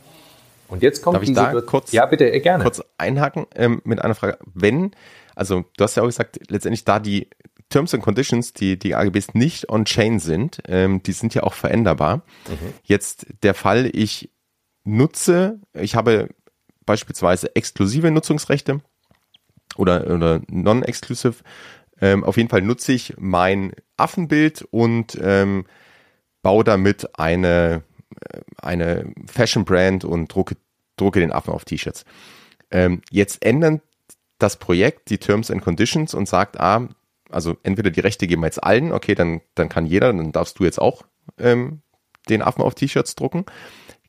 [0.68, 2.62] Und jetzt kommt Darf ich da kurz, ja, bitte, gerne.
[2.62, 4.38] kurz einhaken ähm, mit einer Frage.
[4.54, 4.92] Wenn,
[5.34, 7.28] also du hast ja auch gesagt, letztendlich da die
[7.70, 12.18] Terms and Conditions, die, die AGBs nicht on-chain sind, ähm, die sind ja auch veränderbar.
[12.48, 12.74] Mhm.
[12.84, 14.30] Jetzt der Fall, ich
[14.84, 16.28] nutze, ich habe
[16.86, 18.80] beispielsweise exklusive Nutzungsrechte
[19.76, 21.42] oder, oder non-exclusive.
[22.00, 25.66] Ähm, auf jeden Fall nutze ich mein Affenbild und ähm,
[26.42, 27.82] baue damit eine,
[28.30, 30.56] äh, eine Fashion-Brand und drucke,
[30.96, 32.04] drucke den Affen auf T-Shirts.
[32.70, 33.80] Ähm, jetzt ändern
[34.38, 36.88] das Projekt die Terms and Conditions und sagt, ah,
[37.28, 40.58] also entweder die Rechte geben wir jetzt allen, okay, dann, dann kann jeder, dann darfst
[40.58, 41.02] du jetzt auch
[41.38, 41.82] ähm,
[42.28, 43.46] den Affen auf T-Shirts drucken.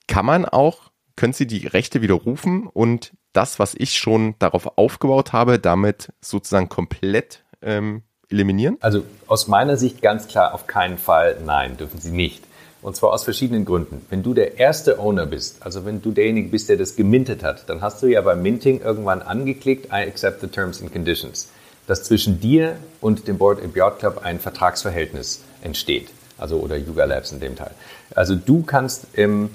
[0.08, 0.91] Kann man auch,
[1.22, 6.68] können Sie die Rechte widerrufen und das, was ich schon darauf aufgebaut habe, damit sozusagen
[6.68, 8.78] komplett ähm, eliminieren?
[8.80, 12.44] Also aus meiner Sicht ganz klar auf keinen Fall nein, dürfen Sie nicht.
[12.82, 14.04] Und zwar aus verschiedenen Gründen.
[14.10, 17.70] Wenn du der erste Owner bist, also wenn du derjenige bist, der das gemintet hat,
[17.70, 21.52] dann hast du ja beim Minting irgendwann angeklickt, I accept the terms and conditions
[21.88, 26.08] dass zwischen dir und dem Board im Yacht Club ein Vertragsverhältnis entsteht.
[26.38, 27.72] Also oder Yuga Labs in dem Teil.
[28.16, 29.50] Also du kannst ähm,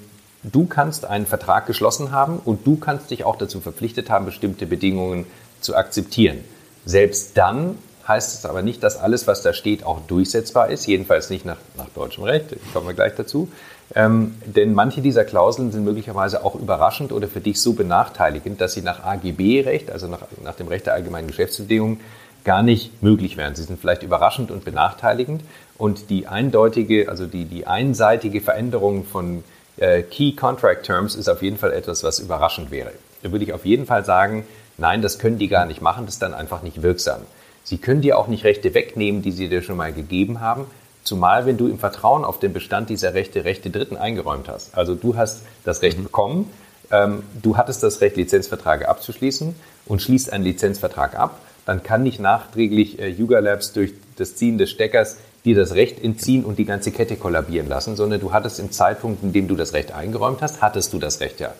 [0.52, 4.66] du kannst einen Vertrag geschlossen haben und du kannst dich auch dazu verpflichtet haben, bestimmte
[4.66, 5.26] Bedingungen
[5.60, 6.38] zu akzeptieren.
[6.84, 11.30] Selbst dann heißt es aber nicht, dass alles, was da steht, auch durchsetzbar ist, jedenfalls
[11.30, 13.48] nicht nach, nach deutschem Recht, kommen wir gleich dazu.
[13.94, 18.74] Ähm, denn manche dieser Klauseln sind möglicherweise auch überraschend oder für dich so benachteiligend, dass
[18.74, 22.00] sie nach AGB-Recht, also nach, nach dem Recht der allgemeinen Geschäftsbedingungen,
[22.44, 23.54] gar nicht möglich wären.
[23.56, 25.42] Sie sind vielleicht überraschend und benachteiligend
[25.78, 29.42] und die eindeutige, also die, die einseitige Veränderung von
[29.78, 32.92] äh, Key Contract Terms ist auf jeden Fall etwas, was überraschend wäre.
[33.22, 34.46] Da würde ich auf jeden Fall sagen,
[34.78, 37.20] nein, das können die gar nicht machen, das ist dann einfach nicht wirksam.
[37.64, 40.66] Sie können dir auch nicht Rechte wegnehmen, die sie dir schon mal gegeben haben,
[41.02, 44.76] zumal wenn du im Vertrauen auf den Bestand dieser Rechte Rechte Dritten eingeräumt hast.
[44.76, 46.04] Also du hast das Recht mhm.
[46.04, 46.50] bekommen,
[46.90, 49.54] ähm, du hattest das Recht, Lizenzverträge abzuschließen
[49.86, 54.56] und schließt einen Lizenzvertrag ab dann kann nicht nachträglich äh, Yuga Labs durch das Ziehen
[54.56, 58.60] des Steckers dir das Recht entziehen und die ganze Kette kollabieren lassen, sondern du hattest
[58.60, 61.54] im Zeitpunkt, in dem du das Recht eingeräumt hast, hattest du das Recht ja.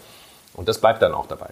[0.54, 1.50] Und das bleibt dann auch dabei.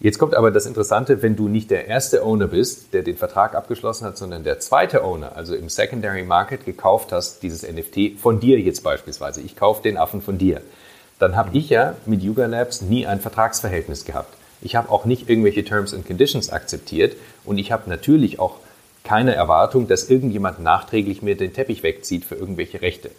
[0.00, 3.54] Jetzt kommt aber das Interessante, wenn du nicht der erste Owner bist, der den Vertrag
[3.54, 8.40] abgeschlossen hat, sondern der zweite Owner, also im Secondary Market gekauft hast, dieses NFT von
[8.40, 9.40] dir jetzt beispielsweise.
[9.40, 10.60] Ich kaufe den Affen von dir.
[11.20, 14.34] Dann habe ich ja mit Yuga Labs nie ein Vertragsverhältnis gehabt.
[14.60, 18.56] Ich habe auch nicht irgendwelche Terms and Conditions akzeptiert und ich habe natürlich auch
[19.04, 23.10] keine Erwartung, dass irgendjemand nachträglich mir den Teppich wegzieht für irgendwelche Rechte.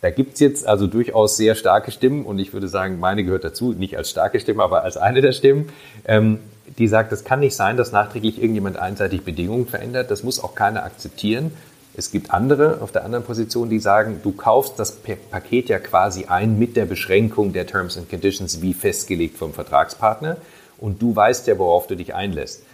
[0.00, 3.44] Da gibt es jetzt also durchaus sehr starke Stimmen und ich würde sagen, meine gehört
[3.44, 5.70] dazu, nicht als starke Stimme, aber als eine der Stimmen,
[6.04, 6.40] ähm,
[6.78, 10.10] die sagt, es kann nicht sein, dass nachträglich irgendjemand einseitig Bedingungen verändert.
[10.10, 11.52] Das muss auch keiner akzeptieren.
[11.96, 14.98] Es gibt andere auf der anderen Position, die sagen, du kaufst das
[15.30, 20.38] Paket ja quasi ein mit der Beschränkung der Terms and Conditions wie festgelegt vom Vertragspartner
[20.78, 22.64] und du weißt ja, worauf du dich einlässt.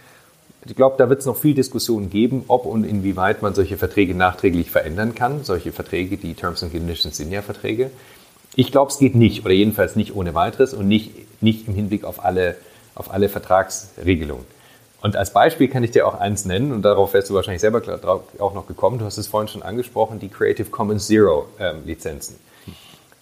[0.65, 4.13] Ich glaube, da wird es noch viel Diskussion geben, ob und inwieweit man solche Verträge
[4.13, 5.43] nachträglich verändern kann.
[5.43, 7.89] Solche Verträge, die Terms and Conditions sind ja Verträge.
[8.55, 12.03] Ich glaube, es geht nicht oder jedenfalls nicht ohne weiteres und nicht, nicht im Hinblick
[12.03, 12.57] auf alle,
[12.93, 14.45] auf alle Vertragsregelungen.
[15.01, 17.81] Und als Beispiel kann ich dir auch eins nennen und darauf wärst du wahrscheinlich selber
[18.37, 18.99] auch noch gekommen.
[18.99, 22.35] Du hast es vorhin schon angesprochen, die Creative Commons Zero ähm, Lizenzen.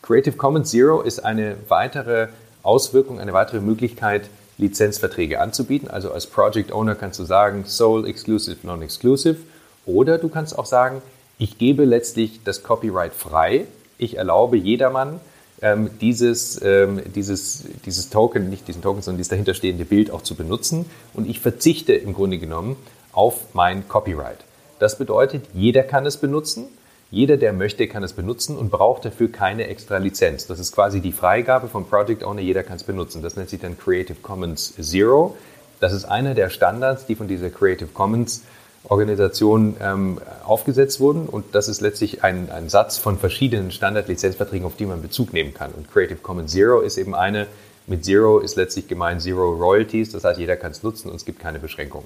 [0.02, 2.28] Creative Commons Zero ist eine weitere
[2.64, 5.90] Auswirkung, eine weitere Möglichkeit, Lizenzverträge anzubieten.
[5.90, 9.38] Also als Project Owner kannst du sagen, Sole, Exclusive, Non-Exclusive.
[9.86, 11.02] Oder du kannst auch sagen,
[11.40, 13.66] ich gebe letztlich das Copyright frei.
[13.98, 15.20] Ich erlaube jedermann,
[15.62, 20.36] ähm, dieses, ähm, dieses, dieses Token, nicht diesen Token, sondern dieses dahinterstehende Bild auch zu
[20.36, 20.86] benutzen.
[21.14, 22.76] Und ich verzichte im Grunde genommen
[23.14, 24.40] auf mein Copyright.
[24.80, 26.68] Das bedeutet, jeder kann es benutzen.
[27.12, 30.46] Jeder, der möchte, kann es benutzen und braucht dafür keine extra Lizenz.
[30.46, 33.24] Das ist quasi die Freigabe vom Project Owner, jeder kann es benutzen.
[33.24, 35.36] Das nennt sich dann Creative Commons Zero.
[35.80, 38.44] Das ist einer der Standards, die von dieser Creative Commons
[38.84, 44.78] Organisation ähm, aufgesetzt wurden und das ist letztlich ein, ein Satz von verschiedenen Standardlizenzverträgen, auf
[44.78, 45.72] die man Bezug nehmen kann.
[45.72, 47.48] Und Creative Commons Zero ist eben eine,
[47.88, 51.26] mit Zero ist letztlich gemeint Zero Royalties, das heißt, jeder kann es nutzen und es
[51.26, 52.06] gibt keine Beschränkung.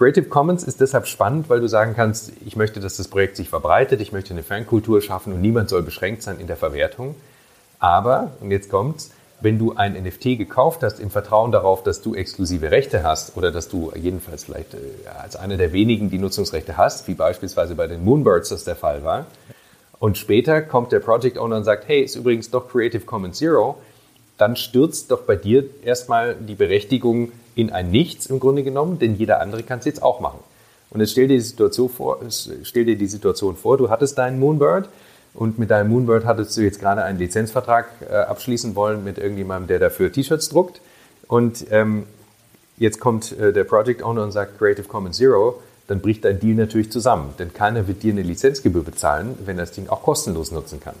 [0.00, 3.50] Creative Commons ist deshalb spannend, weil du sagen kannst, ich möchte, dass das Projekt sich
[3.50, 7.16] verbreitet, ich möchte eine Fankultur schaffen und niemand soll beschränkt sein in der Verwertung.
[7.80, 9.10] Aber, und jetzt kommt's,
[9.42, 13.52] wenn du ein NFT gekauft hast im Vertrauen darauf, dass du exklusive Rechte hast oder
[13.52, 14.78] dass du jedenfalls vielleicht äh,
[15.20, 19.04] als einer der wenigen die Nutzungsrechte hast, wie beispielsweise bei den Moonbirds das der Fall
[19.04, 19.26] war,
[19.98, 23.76] und später kommt der Project Owner und sagt, hey, ist übrigens doch Creative Commons Zero,
[24.38, 29.16] dann stürzt doch bei dir erstmal die Berechtigung in ein Nichts im Grunde genommen, denn
[29.16, 30.38] jeder andere kann es jetzt auch machen.
[30.90, 32.18] Und jetzt stell dir, die Situation vor,
[32.62, 34.88] stell dir die Situation vor, du hattest deinen Moonbird
[35.34, 39.68] und mit deinem Moonbird hattest du jetzt gerade einen Lizenzvertrag äh, abschließen wollen mit irgendjemandem,
[39.68, 40.80] der dafür T-Shirts druckt.
[41.28, 42.06] Und ähm,
[42.76, 46.54] jetzt kommt äh, der Project Owner und sagt Creative Commons Zero, dann bricht dein Deal
[46.54, 47.34] natürlich zusammen.
[47.38, 50.94] Denn keiner wird dir eine Lizenzgebühr bezahlen, wenn er das Ding auch kostenlos nutzen kann.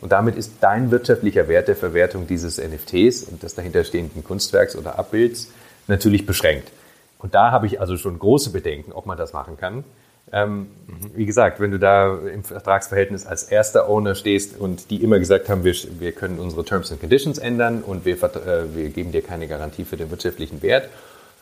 [0.00, 4.98] Und damit ist dein wirtschaftlicher Wert der Verwertung dieses NFTs und des dahinterstehenden Kunstwerks oder
[4.98, 5.48] Abbilds
[5.86, 6.70] natürlich beschränkt.
[7.18, 9.84] Und da habe ich also schon große Bedenken, ob man das machen kann.
[10.32, 10.68] Ähm,
[11.14, 15.48] wie gesagt, wenn du da im Vertragsverhältnis als erster Owner stehst und die immer gesagt
[15.48, 19.22] haben, wir, wir können unsere Terms and Conditions ändern und wir, äh, wir geben dir
[19.22, 20.88] keine Garantie für den wirtschaftlichen Wert.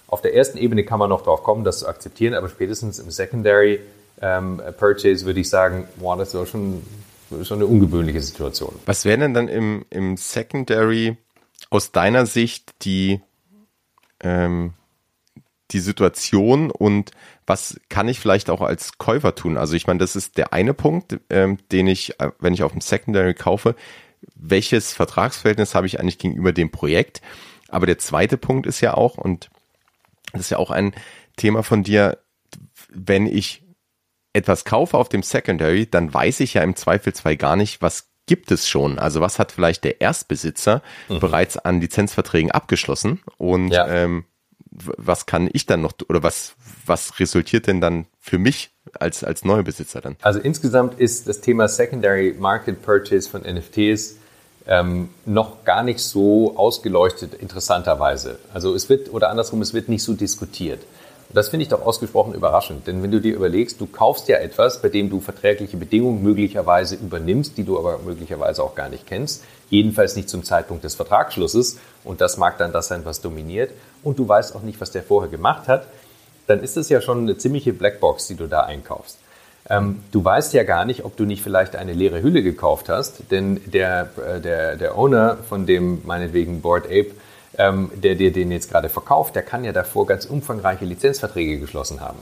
[0.09, 3.11] Auf der ersten Ebene kann man noch darauf kommen, das zu akzeptieren, aber spätestens im
[3.11, 3.81] Secondary
[4.20, 6.83] ähm, Purchase würde ich sagen, boah, das wäre schon,
[7.44, 8.74] schon eine ungewöhnliche Situation.
[8.85, 11.16] Was wäre denn dann im, im Secondary
[11.70, 13.20] aus deiner Sicht die
[14.22, 14.74] ähm,
[15.70, 17.11] die Situation und
[17.46, 19.56] was kann ich vielleicht auch als Käufer tun?
[19.56, 22.72] Also ich meine, das ist der eine Punkt, ähm, den ich, äh, wenn ich auf
[22.72, 23.74] dem Secondary kaufe,
[24.35, 27.22] welches Vertragsverhältnis habe ich eigentlich gegenüber dem Projekt?
[27.68, 29.50] Aber der zweite Punkt ist ja auch, und
[30.32, 30.94] das ist ja auch ein
[31.37, 32.18] Thema von dir,
[32.88, 33.64] wenn ich
[34.32, 38.51] etwas kaufe auf dem Secondary, dann weiß ich ja im Zweifelsfall gar nicht, was gibt
[38.51, 38.99] es schon?
[38.99, 41.21] Also was hat vielleicht der Erstbesitzer mhm.
[41.21, 43.87] bereits an Lizenzverträgen abgeschlossen und ja.
[43.87, 44.25] ähm,
[44.71, 46.55] was kann ich dann noch oder was,
[46.87, 50.16] was resultiert denn dann für mich als, als Neubesitzer dann?
[50.23, 54.16] Also insgesamt ist das Thema Secondary Market Purchase von NFTs
[54.66, 58.38] ähm, noch gar nicht so ausgeleuchtet, interessanterweise.
[58.55, 60.81] Also es wird, oder andersrum, es wird nicht so diskutiert.
[61.33, 64.37] Und das finde ich doch ausgesprochen überraschend, denn wenn du dir überlegst, du kaufst ja
[64.37, 69.07] etwas, bei dem du verträgliche Bedingungen möglicherweise übernimmst, die du aber möglicherweise auch gar nicht
[69.07, 73.71] kennst, jedenfalls nicht zum Zeitpunkt des Vertragsschlusses, und das mag dann das sein, was dominiert,
[74.03, 75.87] und du weißt auch nicht, was der vorher gemacht hat,
[76.49, 79.16] dann ist es ja schon eine ziemliche Blackbox, die du da einkaufst.
[79.71, 83.31] Ähm, du weißt ja gar nicht, ob du nicht vielleicht eine leere Hülle gekauft hast,
[83.31, 87.12] denn der, äh, der, der Owner von dem meinetwegen Board Ape
[87.58, 92.00] ähm, der dir den jetzt gerade verkauft, der kann ja davor ganz umfangreiche Lizenzverträge geschlossen
[92.00, 92.18] haben.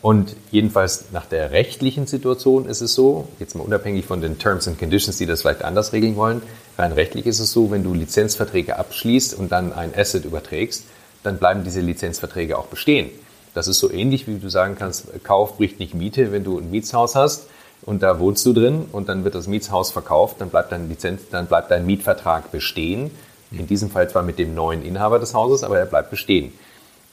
[0.00, 4.68] Und jedenfalls nach der rechtlichen Situation ist es so, jetzt mal unabhängig von den Terms
[4.68, 6.42] and Conditions, die das vielleicht anders regeln wollen,
[6.76, 10.84] rein rechtlich ist es so, wenn du Lizenzverträge abschließt und dann ein Asset überträgst,
[11.22, 13.08] dann bleiben diese Lizenzverträge auch bestehen.
[13.54, 16.70] Das ist so ähnlich, wie du sagen kannst, Kauf bricht nicht Miete, wenn du ein
[16.70, 17.46] Mietshaus hast
[17.82, 21.22] und da wohnst du drin und dann wird das Mietshaus verkauft, dann bleibt dein Lizenz,
[21.30, 23.10] dann bleibt dein Mietvertrag bestehen
[23.58, 26.52] in diesem Fall zwar mit dem neuen Inhaber des Hauses, aber er bleibt bestehen.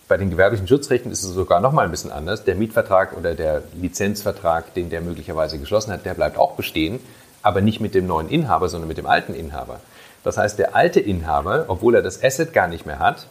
[0.07, 2.43] Bei den gewerblichen Schutzrechten ist es sogar noch mal ein bisschen anders.
[2.43, 6.99] Der Mietvertrag oder der Lizenzvertrag, den der möglicherweise geschlossen hat, der bleibt auch bestehen,
[7.41, 9.79] aber nicht mit dem neuen Inhaber, sondern mit dem alten Inhaber.
[10.23, 13.27] Das heißt, der alte Inhaber, obwohl er das Asset gar nicht mehr hat,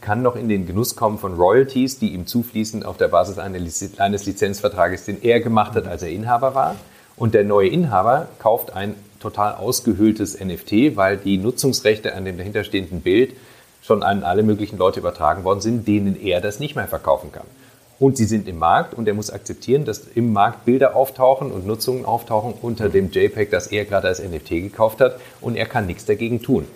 [0.00, 4.26] kann noch in den Genuss kommen von Royalties, die ihm zufließen auf der Basis eines
[4.26, 6.74] Lizenzvertrages, den er gemacht hat, als er Inhaber war.
[7.16, 13.00] Und der neue Inhaber kauft ein total ausgehöhltes NFT, weil die Nutzungsrechte an dem dahinterstehenden
[13.00, 13.34] Bild
[13.82, 17.46] schon an alle möglichen Leute übertragen worden sind, denen er das nicht mehr verkaufen kann.
[17.98, 21.66] Und sie sind im Markt und er muss akzeptieren, dass im Markt Bilder auftauchen und
[21.66, 25.86] Nutzungen auftauchen unter dem JPEG, das er gerade als NFT gekauft hat und er kann
[25.86, 26.66] nichts dagegen tun.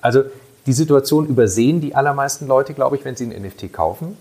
[0.00, 0.24] Also
[0.66, 4.16] die Situation übersehen die allermeisten Leute, glaube ich, wenn sie ein NFT kaufen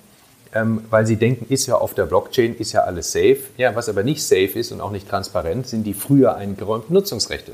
[0.55, 3.39] ähm, weil sie denken, ist ja auf der Blockchain, ist ja alles safe.
[3.57, 7.53] Ja, was aber nicht safe ist und auch nicht transparent, sind die früher eingeräumten Nutzungsrechte.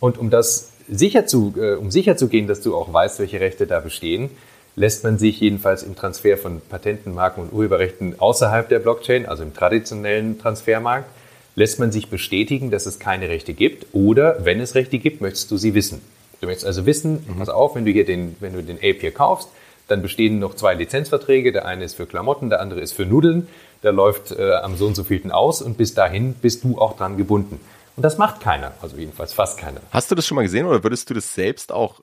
[0.00, 3.40] Und um das sicher zu, äh, um sicher zu gehen, dass du auch weißt, welche
[3.40, 4.30] Rechte da bestehen,
[4.76, 9.42] lässt man sich jedenfalls im Transfer von Patenten, Marken und Urheberrechten außerhalb der Blockchain, also
[9.42, 11.08] im traditionellen Transfermarkt,
[11.54, 15.50] lässt man sich bestätigen, dass es keine Rechte gibt oder wenn es Rechte gibt, möchtest
[15.50, 16.00] du sie wissen.
[16.40, 17.38] Du möchtest also wissen, mhm.
[17.38, 19.48] pass auf, wenn du hier den, wenn du den Ape hier kaufst,
[19.88, 21.52] dann bestehen noch zwei Lizenzverträge.
[21.52, 23.48] Der eine ist für Klamotten, der andere ist für Nudeln.
[23.82, 26.96] Der läuft äh, am so und so vielten aus und bis dahin bist du auch
[26.96, 27.60] dran gebunden.
[27.96, 29.80] Und das macht keiner, also jedenfalls fast keiner.
[29.90, 32.00] Hast du das schon mal gesehen oder würdest du das selbst auch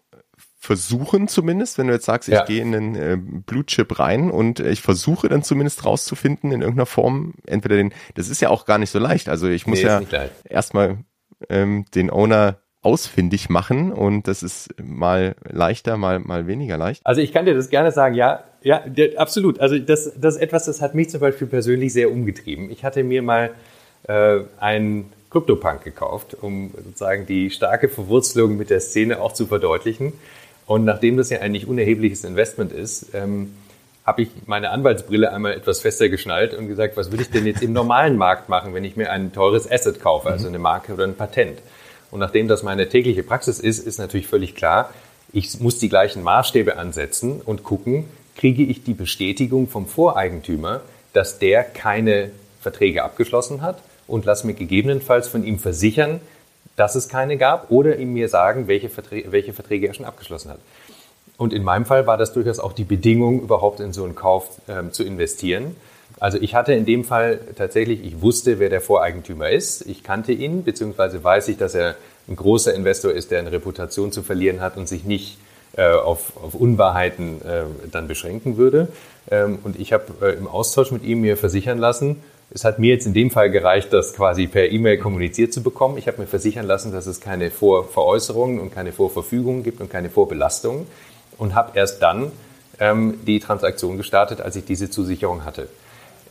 [0.60, 2.44] versuchen zumindest, wenn du jetzt sagst, ich ja.
[2.44, 6.62] gehe in den äh, Blue Chip rein und äh, ich versuche dann zumindest rauszufinden in
[6.62, 9.30] irgendeiner Form, entweder den, das ist ja auch gar nicht so leicht.
[9.30, 10.02] Also ich muss nee, ja
[10.44, 10.98] erstmal
[11.50, 17.02] ähm, den Owner ausfindig machen und das ist mal leichter, mal, mal weniger leicht.
[17.06, 18.84] Also ich kann dir das gerne sagen, ja, ja,
[19.18, 19.60] absolut.
[19.60, 22.70] Also das, das ist etwas, das hat mich zum Beispiel persönlich sehr umgetrieben.
[22.72, 23.52] Ich hatte mir mal
[24.04, 30.14] äh, einen CryptoPunk gekauft, um sozusagen die starke Verwurzelung mit der Szene auch zu verdeutlichen.
[30.66, 33.54] Und nachdem das ja ein nicht unerhebliches Investment ist, ähm,
[34.06, 37.62] habe ich meine Anwaltsbrille einmal etwas fester geschnallt und gesagt, was würde ich denn jetzt
[37.62, 41.04] im normalen Markt machen, wenn ich mir ein teures Asset kaufe, also eine Marke oder
[41.04, 41.60] ein Patent?
[42.10, 44.92] Und nachdem das meine tägliche Praxis ist, ist natürlich völlig klar,
[45.34, 48.06] ich muss die gleichen Maßstäbe ansetzen und gucken,
[48.38, 54.54] kriege ich die Bestätigung vom Voreigentümer, dass der keine Verträge abgeschlossen hat und lasse mir
[54.54, 56.20] gegebenenfalls von ihm versichern,
[56.76, 60.52] dass es keine gab oder ihm mir sagen, welche Verträge, welche Verträge er schon abgeschlossen
[60.52, 60.60] hat.
[61.38, 64.50] Und in meinem Fall war das durchaus auch die Bedingung, überhaupt in so einen Kauf
[64.68, 65.76] ähm, zu investieren.
[66.20, 69.86] Also ich hatte in dem Fall tatsächlich, ich wusste, wer der Voreigentümer ist.
[69.86, 71.96] Ich kannte ihn, beziehungsweise weiß ich, dass er
[72.28, 75.38] ein großer Investor ist, der eine Reputation zu verlieren hat und sich nicht
[75.76, 78.88] äh, auf, auf Unwahrheiten äh, dann beschränken würde.
[79.30, 82.94] Ähm, und ich habe äh, im Austausch mit ihm mir versichern lassen, es hat mir
[82.94, 85.98] jetzt in dem Fall gereicht, das quasi per E-Mail kommuniziert zu bekommen.
[85.98, 90.10] Ich habe mir versichern lassen, dass es keine Vorveräußerungen und keine Vorverfügungen gibt und keine
[90.10, 90.88] Vorbelastungen
[91.38, 92.32] und habe erst dann
[92.80, 95.68] ähm, die Transaktion gestartet, als ich diese Zusicherung hatte.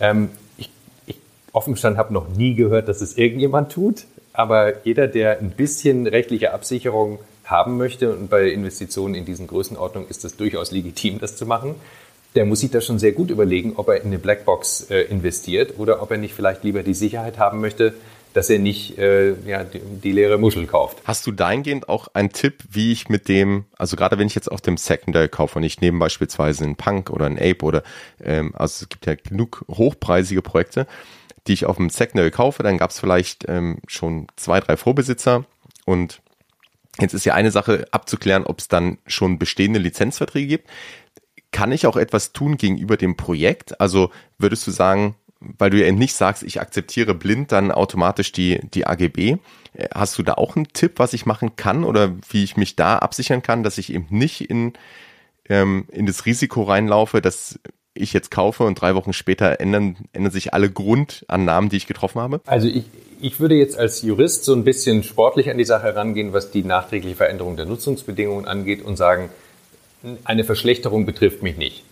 [0.01, 0.71] Ähm, ich,
[1.07, 1.19] ich
[1.53, 6.07] offen gestanden habe noch nie gehört, dass es irgendjemand tut, aber jeder, der ein bisschen
[6.07, 11.37] rechtliche Absicherung haben möchte und bei Investitionen in diesen Größenordnungen ist es durchaus legitim, das
[11.37, 11.77] zu machen.
[12.37, 15.79] Der muss sich da schon sehr gut überlegen, ob er in eine Blackbox äh, investiert
[15.79, 17.95] oder ob er nicht vielleicht lieber die Sicherheit haben möchte,
[18.37, 20.99] dass er nicht äh, ja, die, die, leere Muschel kauft.
[21.05, 24.53] Hast du dahingehend auch einen Tipp, wie ich mit dem, also gerade wenn ich jetzt
[24.53, 27.83] auf dem Secondary kaufe und ich nehme beispielsweise einen Punk oder einen Ape oder,
[28.23, 30.87] ähm, also es gibt ja genug hochpreisige Projekte,
[31.47, 35.47] die ich auf dem Secondary kaufe, dann gab es vielleicht ähm, schon zwei, drei Vorbesitzer
[35.87, 36.21] und
[37.01, 40.71] jetzt ist ja eine Sache abzuklären, ob es dann schon bestehende Lizenzverträge gibt.
[41.57, 43.81] Kann ich auch etwas tun gegenüber dem Projekt?
[43.81, 48.61] Also würdest du sagen, weil du ja nicht sagst, ich akzeptiere blind dann automatisch die,
[48.75, 49.39] die AGB.
[49.73, 52.77] Äh, hast du da auch einen Tipp, was ich machen kann oder wie ich mich
[52.77, 54.75] da absichern kann, dass ich eben nicht in,
[55.49, 57.59] ähm, in das Risiko reinlaufe, dass
[57.95, 62.21] ich jetzt kaufe und drei Wochen später ändern, ändern sich alle Grundannahmen, die ich getroffen
[62.21, 62.43] habe?
[62.45, 62.85] Also ich,
[63.23, 66.65] ich würde jetzt als Jurist so ein bisschen sportlich an die Sache herangehen, was die
[66.65, 69.31] nachträgliche Veränderung der Nutzungsbedingungen angeht und sagen,
[70.25, 71.85] eine Verschlechterung betrifft mich nicht.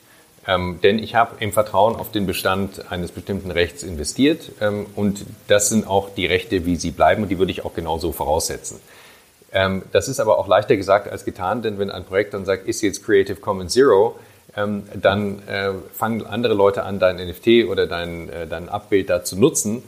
[0.46, 5.24] Ähm, denn ich habe im Vertrauen auf den Bestand eines bestimmten Rechts investiert ähm, und
[5.48, 8.78] das sind auch die Rechte, wie sie bleiben und die würde ich auch genauso voraussetzen.
[9.52, 12.68] Ähm, das ist aber auch leichter gesagt als getan, denn wenn ein Projekt dann sagt,
[12.68, 14.18] ist jetzt Creative Commons Zero,
[14.54, 19.24] ähm, dann äh, fangen andere Leute an, dein NFT oder dein, äh, dein Abbild da
[19.24, 19.82] zu nutzen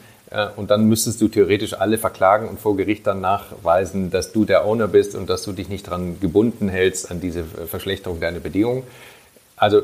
[0.57, 4.65] und dann müsstest du theoretisch alle verklagen und vor Gericht dann nachweisen, dass du der
[4.65, 8.83] Owner bist und dass du dich nicht daran gebunden hältst an diese Verschlechterung deiner Bedingungen.
[9.57, 9.83] Also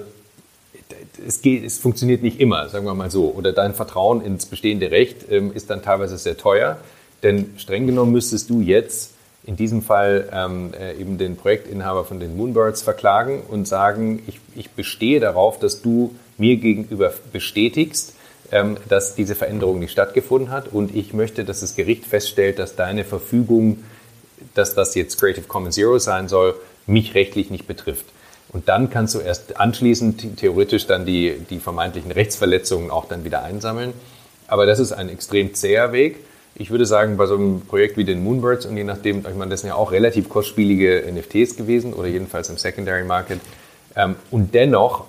[1.26, 3.32] es, geht, es funktioniert nicht immer, sagen wir mal so.
[3.32, 6.78] Oder dein Vertrauen ins bestehende Recht ähm, ist dann teilweise sehr teuer.
[7.22, 9.12] Denn streng genommen müsstest du jetzt
[9.44, 14.40] in diesem Fall ähm, äh, eben den Projektinhaber von den Moonbirds verklagen und sagen, ich,
[14.54, 18.14] ich bestehe darauf, dass du mir gegenüber bestätigst,
[18.88, 23.02] dass diese Veränderung nicht stattgefunden hat und ich möchte, dass das Gericht feststellt, dass deine
[23.04, 23.82] Verfügung,
[24.54, 26.54] dass das jetzt Creative Commons Zero sein soll,
[26.86, 28.04] mich rechtlich nicht betrifft.
[28.52, 33.42] Und dann kannst du erst anschließend theoretisch dann die, die vermeintlichen Rechtsverletzungen auch dann wieder
[33.42, 33.94] einsammeln.
[34.46, 36.18] Aber das ist ein extrem zäher Weg.
[36.54, 39.50] Ich würde sagen, bei so einem Projekt wie den Moonbirds und je nachdem, ich meine,
[39.50, 43.40] das sind ja auch relativ kostspielige NFTs gewesen oder jedenfalls im Secondary Market.
[43.96, 45.06] Ähm, und dennoch,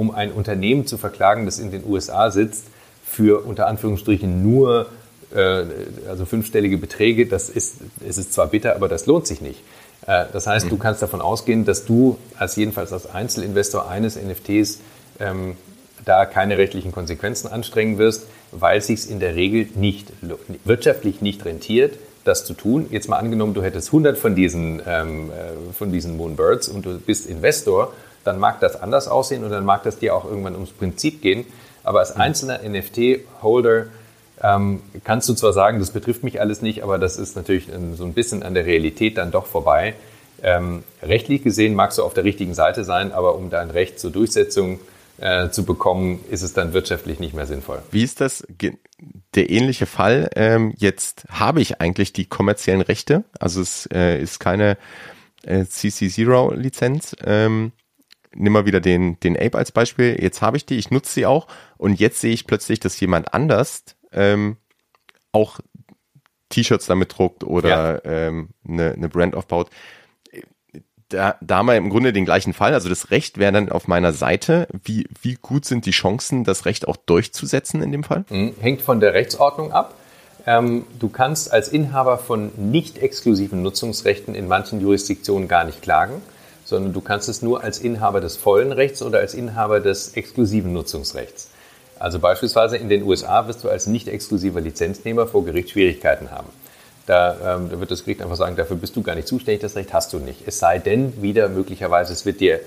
[0.00, 2.64] um ein Unternehmen zu verklagen, das in den USA sitzt,
[3.04, 4.86] für unter Anführungsstrichen nur
[5.34, 5.64] äh,
[6.08, 7.74] also fünfstellige Beträge, das ist,
[8.08, 9.60] es ist zwar bitter, aber das lohnt sich nicht.
[10.06, 10.78] Äh, das heißt, du mhm.
[10.78, 14.80] kannst davon ausgehen, dass du als jedenfalls als Einzelinvestor eines NFTs
[15.20, 15.58] ähm,
[16.06, 20.10] da keine rechtlichen Konsequenzen anstrengen wirst, weil sich in der Regel nicht
[20.64, 22.86] wirtschaftlich nicht rentiert, das zu tun.
[22.90, 26.98] Jetzt mal angenommen, du hättest 100 von diesen, ähm, äh, von diesen Moonbirds und du
[26.98, 27.92] bist Investor,
[28.24, 31.46] dann mag das anders aussehen und dann mag das dir auch irgendwann ums Prinzip gehen.
[31.82, 33.86] Aber als einzelner NFT-Holder
[34.42, 38.04] ähm, kannst du zwar sagen, das betrifft mich alles nicht, aber das ist natürlich so
[38.04, 39.94] ein bisschen an der Realität dann doch vorbei.
[40.42, 44.10] Ähm, rechtlich gesehen magst du auf der richtigen Seite sein, aber um dein Recht zur
[44.10, 44.80] Durchsetzung
[45.18, 47.82] äh, zu bekommen, ist es dann wirtschaftlich nicht mehr sinnvoll.
[47.90, 48.46] Wie ist das?
[49.34, 50.30] Der ähnliche Fall.
[50.34, 54.78] Ähm, jetzt habe ich eigentlich die kommerziellen Rechte, also es äh, ist keine
[55.44, 57.16] äh, CC0-Lizenz.
[57.24, 57.72] Ähm,
[58.34, 60.16] nimm mal wieder den, den Ape als Beispiel.
[60.20, 63.34] Jetzt habe ich die, ich nutze sie auch und jetzt sehe ich plötzlich, dass jemand
[63.34, 64.56] anders ähm,
[65.32, 65.60] auch
[66.48, 68.28] T-Shirts damit druckt oder ja.
[68.28, 69.70] ähm, eine, eine Brand aufbaut.
[71.08, 72.72] Da, da haben wir im Grunde den gleichen Fall.
[72.72, 74.68] Also das Recht wäre dann auf meiner Seite.
[74.84, 78.24] Wie, wie gut sind die Chancen, das Recht auch durchzusetzen in dem Fall?
[78.28, 78.54] Mhm.
[78.60, 79.94] Hängt von der Rechtsordnung ab.
[80.46, 86.22] Ähm, du kannst als Inhaber von nicht exklusiven Nutzungsrechten in manchen Jurisdiktionen gar nicht klagen,
[86.70, 90.72] sondern du kannst es nur als Inhaber des vollen Rechts oder als Inhaber des exklusiven
[90.72, 91.48] Nutzungsrechts.
[91.98, 96.48] Also beispielsweise in den USA wirst du als nicht exklusiver Lizenznehmer vor Gericht Schwierigkeiten haben.
[97.06, 99.74] Da, ähm, da, wird das Gericht einfach sagen, dafür bist du gar nicht zuständig, das
[99.74, 100.46] Recht hast du nicht.
[100.46, 102.60] Es sei denn, wieder möglicherweise, es wird dir,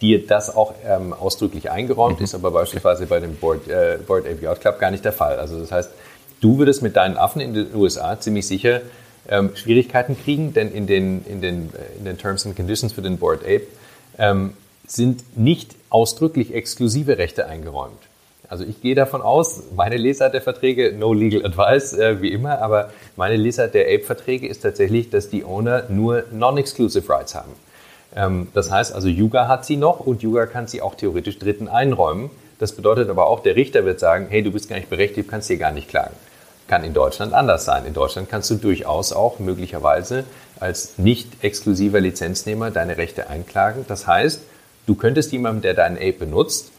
[0.00, 2.24] dir das auch ähm, ausdrücklich eingeräumt, mhm.
[2.24, 5.38] ist aber beispielsweise bei dem Board, äh, Board API Club gar nicht der Fall.
[5.38, 5.90] Also das heißt,
[6.40, 8.80] du würdest mit deinen Affen in den USA ziemlich sicher
[9.28, 13.02] ähm, Schwierigkeiten kriegen, denn in den, in, den, äh, in den Terms and Conditions für
[13.02, 13.66] den Board Ape
[14.18, 14.54] ähm,
[14.86, 17.98] sind nicht ausdrücklich exklusive Rechte eingeräumt.
[18.48, 22.60] Also ich gehe davon aus, meine Lesart der Verträge, no legal advice, äh, wie immer,
[22.60, 27.52] aber meine Lesart der Ape-Verträge ist tatsächlich, dass die Owner nur non-exclusive Rights haben.
[28.16, 31.68] Ähm, das heißt also, Yuga hat sie noch und Yuga kann sie auch theoretisch Dritten
[31.68, 32.30] einräumen.
[32.58, 35.46] Das bedeutet aber auch, der Richter wird sagen, hey, du bist gar nicht berechtigt, kannst
[35.46, 36.14] hier gar nicht klagen.
[36.70, 37.84] Kann in Deutschland anders sein.
[37.84, 40.22] In Deutschland kannst du durchaus auch möglicherweise
[40.60, 43.84] als nicht exklusiver Lizenznehmer deine Rechte einklagen.
[43.88, 44.40] Das heißt,
[44.86, 46.70] du könntest jemandem, der deinen Ape benutzt,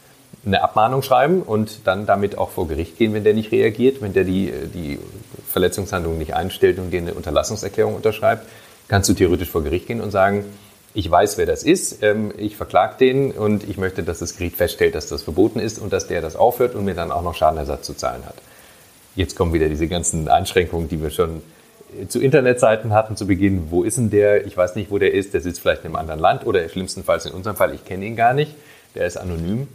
[0.46, 4.14] eine Abmahnung schreiben und dann damit auch vor Gericht gehen, wenn der nicht reagiert, wenn
[4.14, 4.98] der die, die
[5.46, 8.46] Verletzungshandlung nicht einstellt und dir eine Unterlassungserklärung unterschreibt,
[8.88, 10.46] kannst du theoretisch vor Gericht gehen und sagen,
[10.94, 14.56] ich weiß, wer das ist, ähm, ich verklag den und ich möchte, dass das Gericht
[14.56, 17.34] feststellt, dass das verboten ist und dass der das aufhört und mir dann auch noch
[17.34, 18.36] Schadenersatz zu zahlen hat.
[19.14, 21.42] Jetzt kommen wieder diese ganzen Einschränkungen, die wir schon
[22.08, 23.70] zu Internetseiten hatten zu Beginn.
[23.70, 24.46] Wo ist denn der?
[24.46, 25.34] Ich weiß nicht, wo der ist.
[25.34, 28.16] Der sitzt vielleicht in einem anderen Land oder schlimmstenfalls in unserem Fall, ich kenne ihn
[28.16, 28.54] gar nicht.
[28.94, 29.68] Der ist anonym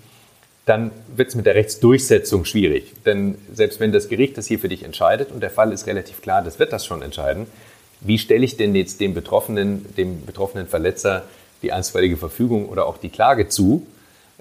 [0.67, 2.91] dann wird es mit der Rechtsdurchsetzung schwierig.
[3.05, 6.21] Denn selbst wenn das Gericht das hier für dich entscheidet und der Fall ist relativ
[6.21, 7.47] klar, das wird das schon entscheiden,
[8.01, 11.23] wie stelle ich denn jetzt dem Betroffenen, dem betroffenen Verletzer
[11.61, 13.88] die einstweilige Verfügung oder auch die Klage zu?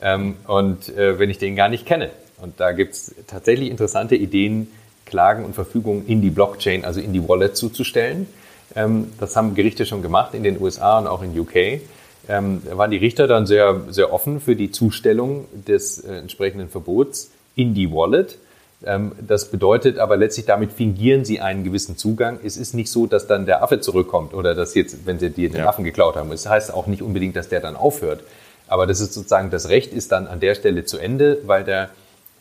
[0.02, 2.10] Ähm, und äh, wenn ich den gar nicht kenne.
[2.42, 4.68] Und da gibt es tatsächlich interessante Ideen,
[5.06, 8.26] Klagen und Verfügungen in die Blockchain, also in die Wallet zuzustellen.
[8.74, 11.80] Ähm, das haben Gerichte schon gemacht in den USA und auch in UK
[12.28, 17.30] ähm, waren die Richter dann sehr, sehr offen für die Zustellung des äh, entsprechenden Verbots
[17.54, 18.38] in die Wallet.
[18.84, 22.38] Ähm, das bedeutet aber letztlich, damit fingieren sie einen gewissen Zugang.
[22.44, 25.50] Es ist nicht so, dass dann der Affe zurückkommt oder dass jetzt, wenn sie dir
[25.50, 25.68] den ja.
[25.68, 26.32] Affen geklaut haben.
[26.32, 28.22] Es das heißt auch nicht unbedingt, dass der dann aufhört.
[28.68, 31.90] Aber das ist sozusagen, das Recht ist dann an der Stelle zu Ende, weil der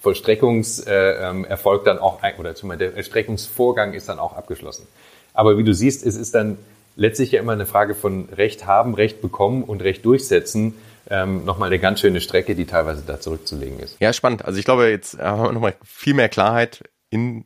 [0.06, 4.88] Vollstreckungserfolg äh, dann auch, oder der Vollstreckungsvorgang ist dann auch abgeschlossen.
[5.34, 6.60] Aber wie du siehst, es ist dann
[6.96, 10.76] letztlich ja immer eine Frage von Recht haben, Recht bekommen und Recht durchsetzen.
[11.10, 13.98] Ähm, nochmal eine ganz schöne Strecke, die teilweise da zurückzulegen ist.
[14.00, 14.46] Ja, spannend.
[14.46, 17.46] Also ich glaube, jetzt haben wir nochmal viel mehr Klarheit in,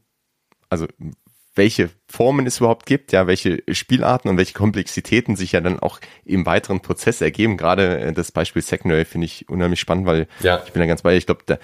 [0.70, 0.86] also
[1.56, 6.00] welche Formen es überhaupt gibt, ja, welche Spielarten und welche Komplexitäten sich ja dann auch
[6.24, 7.58] im weiteren Prozess ergeben.
[7.58, 10.62] Gerade äh, das Beispiel Secondary finde ich unheimlich spannend, weil ja.
[10.66, 11.18] ich bin da ganz bei.
[11.18, 11.58] Ich glaube, da,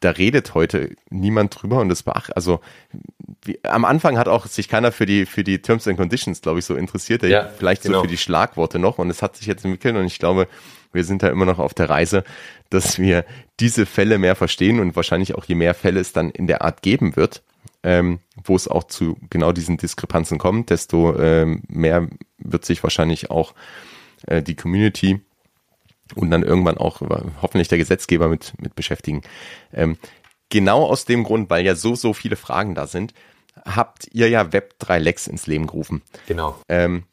[0.00, 2.60] da redet heute niemand drüber und das beacht, also
[3.44, 6.58] wie, am Anfang hat auch sich keiner für die, für die Terms and Conditions, glaube
[6.58, 7.98] ich, so interessiert, ja, vielleicht genau.
[7.98, 10.48] so für die Schlagworte noch und es hat sich jetzt entwickelt und ich glaube,
[10.92, 12.24] wir sind da immer noch auf der Reise,
[12.68, 13.24] dass wir
[13.60, 16.82] diese Fälle mehr verstehen und wahrscheinlich auch je mehr Fälle es dann in der Art
[16.82, 17.42] geben wird,
[17.82, 22.08] ähm, wo es auch zu genau diesen Diskrepanzen kommt, desto ähm, mehr
[22.38, 23.54] wird sich wahrscheinlich auch
[24.26, 25.20] äh, die Community
[26.14, 27.00] und dann irgendwann auch
[27.42, 29.22] hoffentlich der Gesetzgeber mit, mit beschäftigen.
[29.72, 29.96] Ähm,
[30.48, 33.14] genau aus dem Grund, weil ja so, so viele Fragen da sind,
[33.64, 36.02] habt ihr ja Web3 Lex ins Leben gerufen.
[36.26, 36.60] Genau.
[36.68, 37.04] Ähm,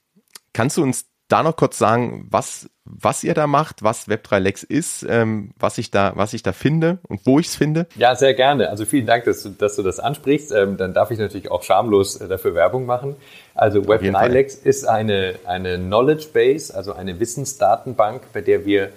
[0.54, 4.64] kannst du uns da noch kurz sagen, was, was ihr da macht, was Web3 Lex
[4.64, 7.88] ist, ähm, was ich da, was ich da finde und wo ich es finde?
[7.96, 8.70] Ja, sehr gerne.
[8.70, 10.52] Also vielen Dank, dass du, dass du das ansprichst.
[10.52, 13.16] Ähm, dann darf ich natürlich auch schamlos äh, dafür Werbung machen.
[13.56, 18.90] Also Web3 Lex ist eine, eine Knowledge Base, also eine Wissensdatenbank, bei der wir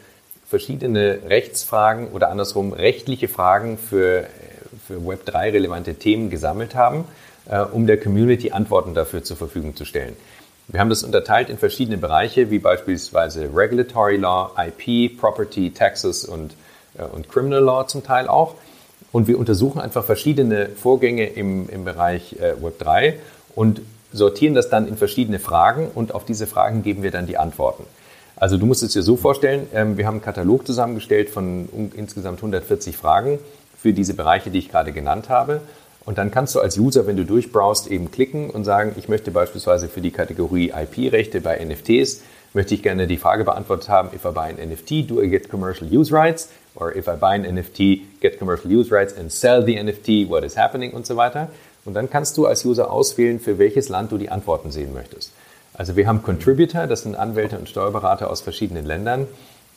[0.47, 4.27] verschiedene Rechtsfragen oder andersrum rechtliche Fragen für,
[4.87, 7.05] für Web3 relevante Themen gesammelt haben
[7.51, 10.17] äh, um der Community Antworten dafür zur Verfügung zu stellen.
[10.73, 16.55] Wir haben das unterteilt in verschiedene Bereiche, wie beispielsweise Regulatory Law, IP, Property, Taxes und,
[16.97, 18.55] äh, und Criminal Law zum Teil auch.
[19.11, 23.15] Und wir untersuchen einfach verschiedene Vorgänge im, im Bereich äh, Web3
[23.57, 27.37] und sortieren das dann in verschiedene Fragen und auf diese Fragen geben wir dann die
[27.37, 27.85] Antworten.
[28.37, 31.91] Also du musst es dir so vorstellen, ähm, wir haben einen Katalog zusammengestellt von um,
[31.97, 33.41] insgesamt 140 Fragen
[33.77, 35.63] für diese Bereiche, die ich gerade genannt habe.
[36.05, 39.31] Und dann kannst du als User, wenn du durchbrowst, eben klicken und sagen, ich möchte
[39.31, 42.23] beispielsweise für die Kategorie IP-Rechte bei NFTs,
[42.53, 45.49] möchte ich gerne die Frage beantwortet haben, if I buy an NFT, do I get
[45.49, 46.49] commercial use rights?
[46.75, 50.45] Or if I buy an NFT, get commercial use rights and sell the NFT, what
[50.45, 51.49] is happening und so weiter.
[51.85, 55.33] Und dann kannst du als User auswählen, für welches Land du die Antworten sehen möchtest.
[55.75, 59.27] Also wir haben Contributor, das sind Anwälte und Steuerberater aus verschiedenen Ländern.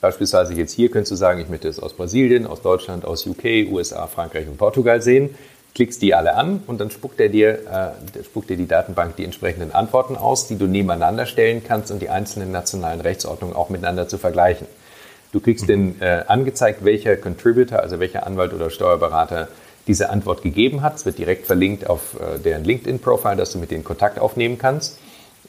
[0.01, 3.71] Beispielsweise jetzt hier könntest du sagen, ich möchte es aus Brasilien, aus Deutschland, aus UK,
[3.71, 5.30] USA, Frankreich und Portugal sehen
[5.76, 9.26] klickst die alle an und dann spuckt er dir, äh, spuckt dir die Datenbank die
[9.26, 14.07] entsprechenden Antworten aus, die du nebeneinander stellen kannst und die einzelnen nationalen Rechtsordnungen auch miteinander
[14.07, 14.67] zu vergleichen.
[15.32, 15.67] Du kriegst mhm.
[15.67, 19.47] den äh, angezeigt, welcher Contributor, also welcher Anwalt oder Steuerberater
[19.88, 20.95] diese Antwort gegeben hat.
[20.95, 24.99] Es wird direkt verlinkt auf äh, deren LinkedIn-Profile, dass du mit denen Kontakt aufnehmen kannst.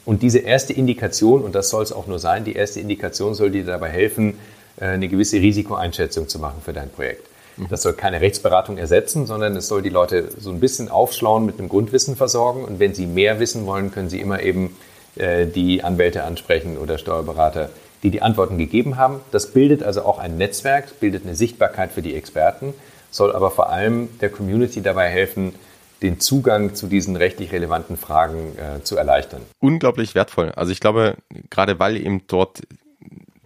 [0.05, 3.51] Und diese erste Indikation, und das soll es auch nur sein, die erste Indikation soll
[3.51, 4.37] dir dabei helfen,
[4.77, 7.27] äh, eine gewisse Risikoeinschätzung zu machen für dein Projekt.
[7.69, 11.59] Das soll keine Rechtsberatung ersetzen, sondern es soll die Leute so ein bisschen aufschlauen mit
[11.59, 12.65] einem Grundwissen versorgen.
[12.65, 14.75] Und wenn sie mehr wissen wollen, können sie immer eben
[15.15, 17.69] äh, die Anwälte ansprechen oder Steuerberater,
[18.03, 19.21] die die Antworten gegeben haben.
[19.31, 22.73] Das bildet also auch ein Netzwerk, bildet eine Sichtbarkeit für die Experten,
[23.09, 25.55] soll aber vor allem der Community dabei helfen,
[26.01, 29.41] den Zugang zu diesen rechtlich relevanten Fragen äh, zu erleichtern.
[29.59, 30.51] Unglaublich wertvoll.
[30.55, 31.15] Also ich glaube,
[31.49, 32.61] gerade weil eben dort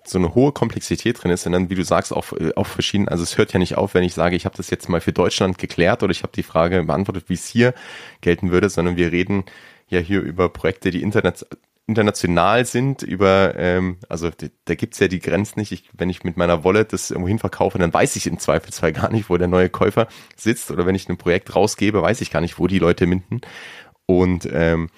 [0.10, 3.08] so eine hohe Komplexität drin ist und dann, wie du sagst, auch, äh, auch verschieden,
[3.08, 5.14] also es hört ja nicht auf, wenn ich sage, ich habe das jetzt mal für
[5.14, 7.74] Deutschland geklärt oder ich habe die Frage beantwortet, wie es hier
[8.22, 9.46] gelten würde, sondern wir reden
[9.88, 11.46] ja hier über Projekte, die internet,
[11.90, 14.30] international sind, über, ähm, also
[14.66, 15.72] da gibt's ja die Grenzen nicht.
[15.72, 19.12] Ich, wenn ich mit meiner Wallet das irgendwo verkaufe, dann weiß ich im Zweifelsfall gar
[19.12, 20.70] nicht, wo der neue Käufer sitzt.
[20.70, 23.42] Oder wenn ich ein Projekt rausgebe, weiß ich gar nicht, wo die Leute minden.
[24.06, 24.90] Und ähm,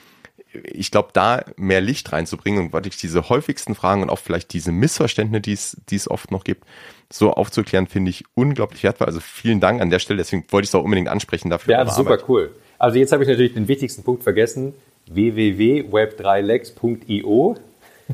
[0.64, 4.72] ich glaube, da mehr Licht reinzubringen und wirklich diese häufigsten Fragen und auch vielleicht diese
[4.72, 6.66] Missverständnisse, die es, die es oft noch gibt,
[7.10, 9.08] so aufzuklären, finde ich unglaublich wertvoll.
[9.08, 10.18] Also vielen Dank an der Stelle.
[10.18, 11.74] Deswegen wollte ich es auch unbedingt ansprechen dafür.
[11.74, 12.30] Ja, super Arbeit.
[12.30, 12.52] cool.
[12.78, 14.74] Also jetzt habe ich natürlich den wichtigsten Punkt vergessen.
[15.08, 17.58] www.web3lex.io.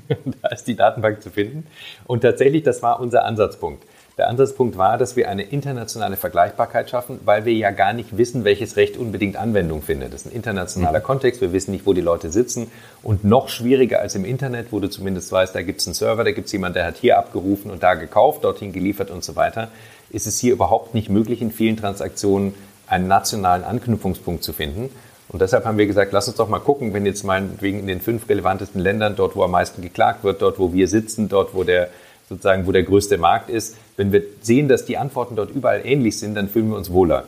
[0.42, 1.68] da ist die Datenbank zu finden.
[2.06, 3.84] Und tatsächlich, das war unser Ansatzpunkt.
[4.18, 8.46] Der Ansatzpunkt war, dass wir eine internationale Vergleichbarkeit schaffen, weil wir ja gar nicht wissen,
[8.46, 10.12] welches Recht unbedingt Anwendung findet.
[10.12, 11.04] Das ist ein internationaler mhm.
[11.04, 12.72] Kontext, wir wissen nicht, wo die Leute sitzen.
[13.04, 16.24] Und noch schwieriger als im Internet, wo du zumindest weißt, da gibt es einen Server,
[16.24, 19.36] da gibt es jemanden, der hat hier abgerufen und da gekauft, dorthin geliefert und so
[19.36, 19.68] weiter,
[20.10, 22.56] ist es hier überhaupt nicht möglich, in vielen Transaktionen
[22.88, 24.90] einen nationalen Anknüpfungspunkt zu finden.
[25.30, 28.02] Und deshalb haben wir gesagt, lass uns doch mal gucken, wenn jetzt meinetwegen in den
[28.02, 31.64] fünf relevantesten Ländern, dort wo am meisten geklagt wird, dort wo wir sitzen, dort wo
[31.64, 31.90] der
[32.28, 33.76] sozusagen, wo der größte Markt ist.
[33.96, 37.28] Wenn wir sehen, dass die Antworten dort überall ähnlich sind, dann fühlen wir uns wohler.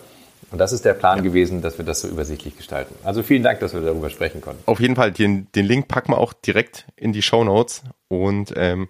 [0.52, 1.24] Und das ist der Plan ja.
[1.24, 2.96] gewesen, dass wir das so übersichtlich gestalten.
[3.04, 4.64] Also vielen Dank, dass wir darüber sprechen konnten.
[4.66, 7.84] Auf jeden Fall, den, den Link packen wir auch direkt in die Show Notes.
[8.08, 8.90] Und ähm,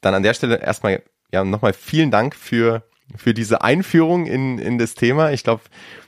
[0.00, 2.82] dann an der Stelle erstmal ja nochmal vielen Dank für,
[3.16, 5.30] für diese Einführung in, in das Thema.
[5.30, 5.62] Ich glaube,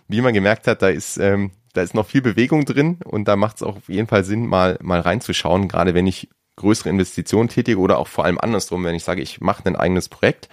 [0.09, 3.37] wie man gemerkt hat, da ist, ähm, da ist noch viel Bewegung drin und da
[3.37, 7.49] macht es auch auf jeden Fall Sinn, mal, mal reinzuschauen, gerade wenn ich größere Investitionen
[7.49, 10.49] tätige oder auch vor allem andersrum, wenn ich sage, ich mache ein eigenes Projekt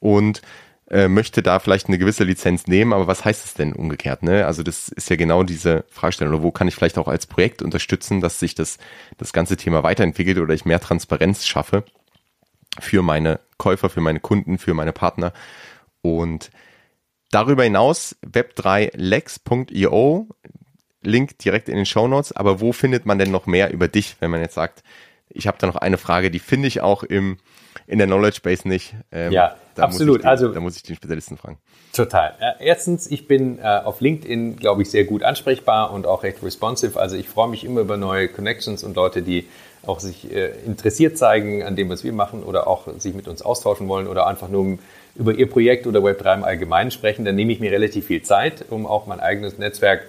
[0.00, 0.42] und
[0.90, 4.22] äh, möchte da vielleicht eine gewisse Lizenz nehmen, aber was heißt es denn umgekehrt?
[4.22, 4.46] Ne?
[4.46, 6.34] Also das ist ja genau diese Fragestellung.
[6.34, 8.78] Oder wo kann ich vielleicht auch als Projekt unterstützen, dass sich das,
[9.18, 11.84] das ganze Thema weiterentwickelt oder ich mehr Transparenz schaffe
[12.80, 15.34] für meine Käufer, für meine Kunden, für meine Partner.
[16.00, 16.50] Und
[17.30, 20.28] darüber hinaus web3lex.io,
[21.02, 22.32] Link direkt in den Show Notes.
[22.32, 24.82] Aber wo findet man denn noch mehr über dich, wenn man jetzt sagt,
[25.30, 27.38] ich habe da noch eine Frage, die finde ich auch im,
[27.86, 28.94] in der Knowledge Base nicht.
[29.12, 30.22] Ähm, ja, absolut.
[30.22, 31.58] Den, also, da muss ich den Spezialisten fragen.
[31.92, 32.34] Total.
[32.60, 36.98] Erstens, ich bin äh, auf LinkedIn, glaube ich, sehr gut ansprechbar und auch recht responsive.
[37.00, 39.48] Also ich freue mich immer über neue Connections und Leute, die
[39.84, 43.42] auch sich äh, interessiert zeigen an dem, was wir machen oder auch sich mit uns
[43.42, 44.78] austauschen wollen oder einfach nur
[45.16, 47.24] über ihr Projekt oder Web3 im Allgemeinen sprechen.
[47.24, 50.02] Dann nehme ich mir relativ viel Zeit, um auch mein eigenes Netzwerk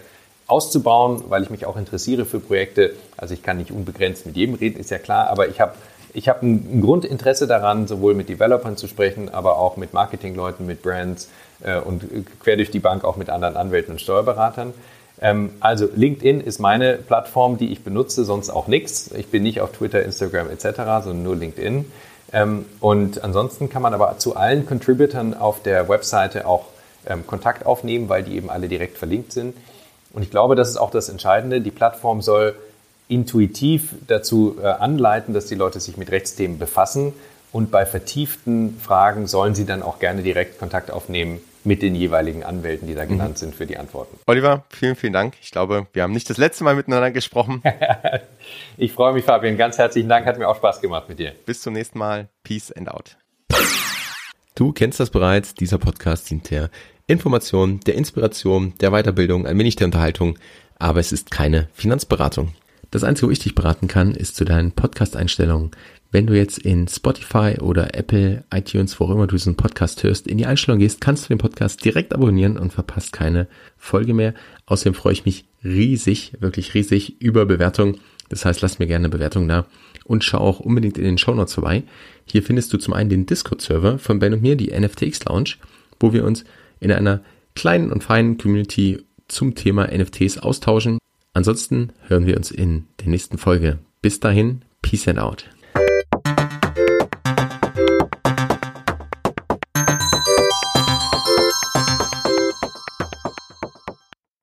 [0.49, 2.93] auszubauen, weil ich mich auch interessiere für Projekte.
[3.17, 5.73] Also ich kann nicht unbegrenzt mit jedem reden, ist ja klar, aber ich habe
[6.13, 10.81] ich hab ein, Grundinteresse daran, sowohl mit Developern zu sprechen, aber auch mit Marketingleuten, mit
[10.81, 11.29] Brands
[11.61, 12.03] äh, und
[12.39, 14.73] quer durch die Bank auch mit anderen Anwälten und Steuerberatern.
[15.21, 19.11] Ähm, also LinkedIn ist meine Plattform, die ich benutze, sonst auch nichts.
[19.11, 20.63] Ich bin nicht auf Twitter, Instagram etc.,
[21.03, 21.85] sondern nur LinkedIn.
[22.31, 26.65] Ähm, und ansonsten kann man aber zu allen Contributern auf der Webseite auch
[27.07, 29.55] ähm, Kontakt aufnehmen, weil die eben alle direkt verlinkt sind.
[30.19, 31.61] Und ich glaube, das ist auch das Entscheidende.
[31.61, 32.53] Die Plattform soll
[33.07, 37.13] intuitiv dazu äh, anleiten, dass die Leute sich mit Rechtsthemen befassen.
[37.53, 42.43] Und bei vertieften Fragen sollen sie dann auch gerne direkt Kontakt aufnehmen mit den jeweiligen
[42.43, 43.11] Anwälten, die da mhm.
[43.11, 43.37] genannt mhm.
[43.37, 44.19] sind für die Antworten.
[44.27, 45.35] Oliver, vielen, vielen Dank.
[45.41, 47.63] Ich glaube, wir haben nicht das letzte Mal miteinander gesprochen.
[48.77, 49.55] ich freue mich, Fabian.
[49.55, 50.25] Ganz herzlichen Dank.
[50.25, 51.31] Hat mir auch Spaß gemacht mit dir.
[51.45, 52.27] Bis zum nächsten Mal.
[52.43, 53.15] Peace and out.
[54.55, 55.55] Du kennst das bereits.
[55.55, 56.69] Dieser Podcast dient der
[57.09, 60.37] Information, der Inspiration, der Weiterbildung, ein wenig der Unterhaltung.
[60.77, 62.53] Aber es ist keine Finanzberatung.
[62.91, 65.71] Das Einzige, wo ich dich beraten kann, ist zu deinen Podcast-Einstellungen.
[66.11, 70.27] Wenn du jetzt in Spotify oder Apple, iTunes, wo auch immer du diesen Podcast hörst,
[70.27, 74.35] in die Einstellung gehst, kannst du den Podcast direkt abonnieren und verpasst keine Folge mehr.
[74.67, 77.97] Außerdem freue ich mich riesig, wirklich riesig über Bewertungen.
[78.29, 79.65] Das heißt, lass mir gerne eine Bewertung da
[80.03, 81.81] und schau auch unbedingt in den Show Notes vorbei.
[82.25, 85.55] Hier findest du zum einen den Discord-Server von Ben und mir, die NFTX Lounge,
[85.99, 86.45] wo wir uns
[86.79, 87.21] in einer
[87.55, 90.97] kleinen und feinen Community zum Thema NFTs austauschen.
[91.33, 93.79] Ansonsten hören wir uns in der nächsten Folge.
[94.01, 95.45] Bis dahin, Peace and out.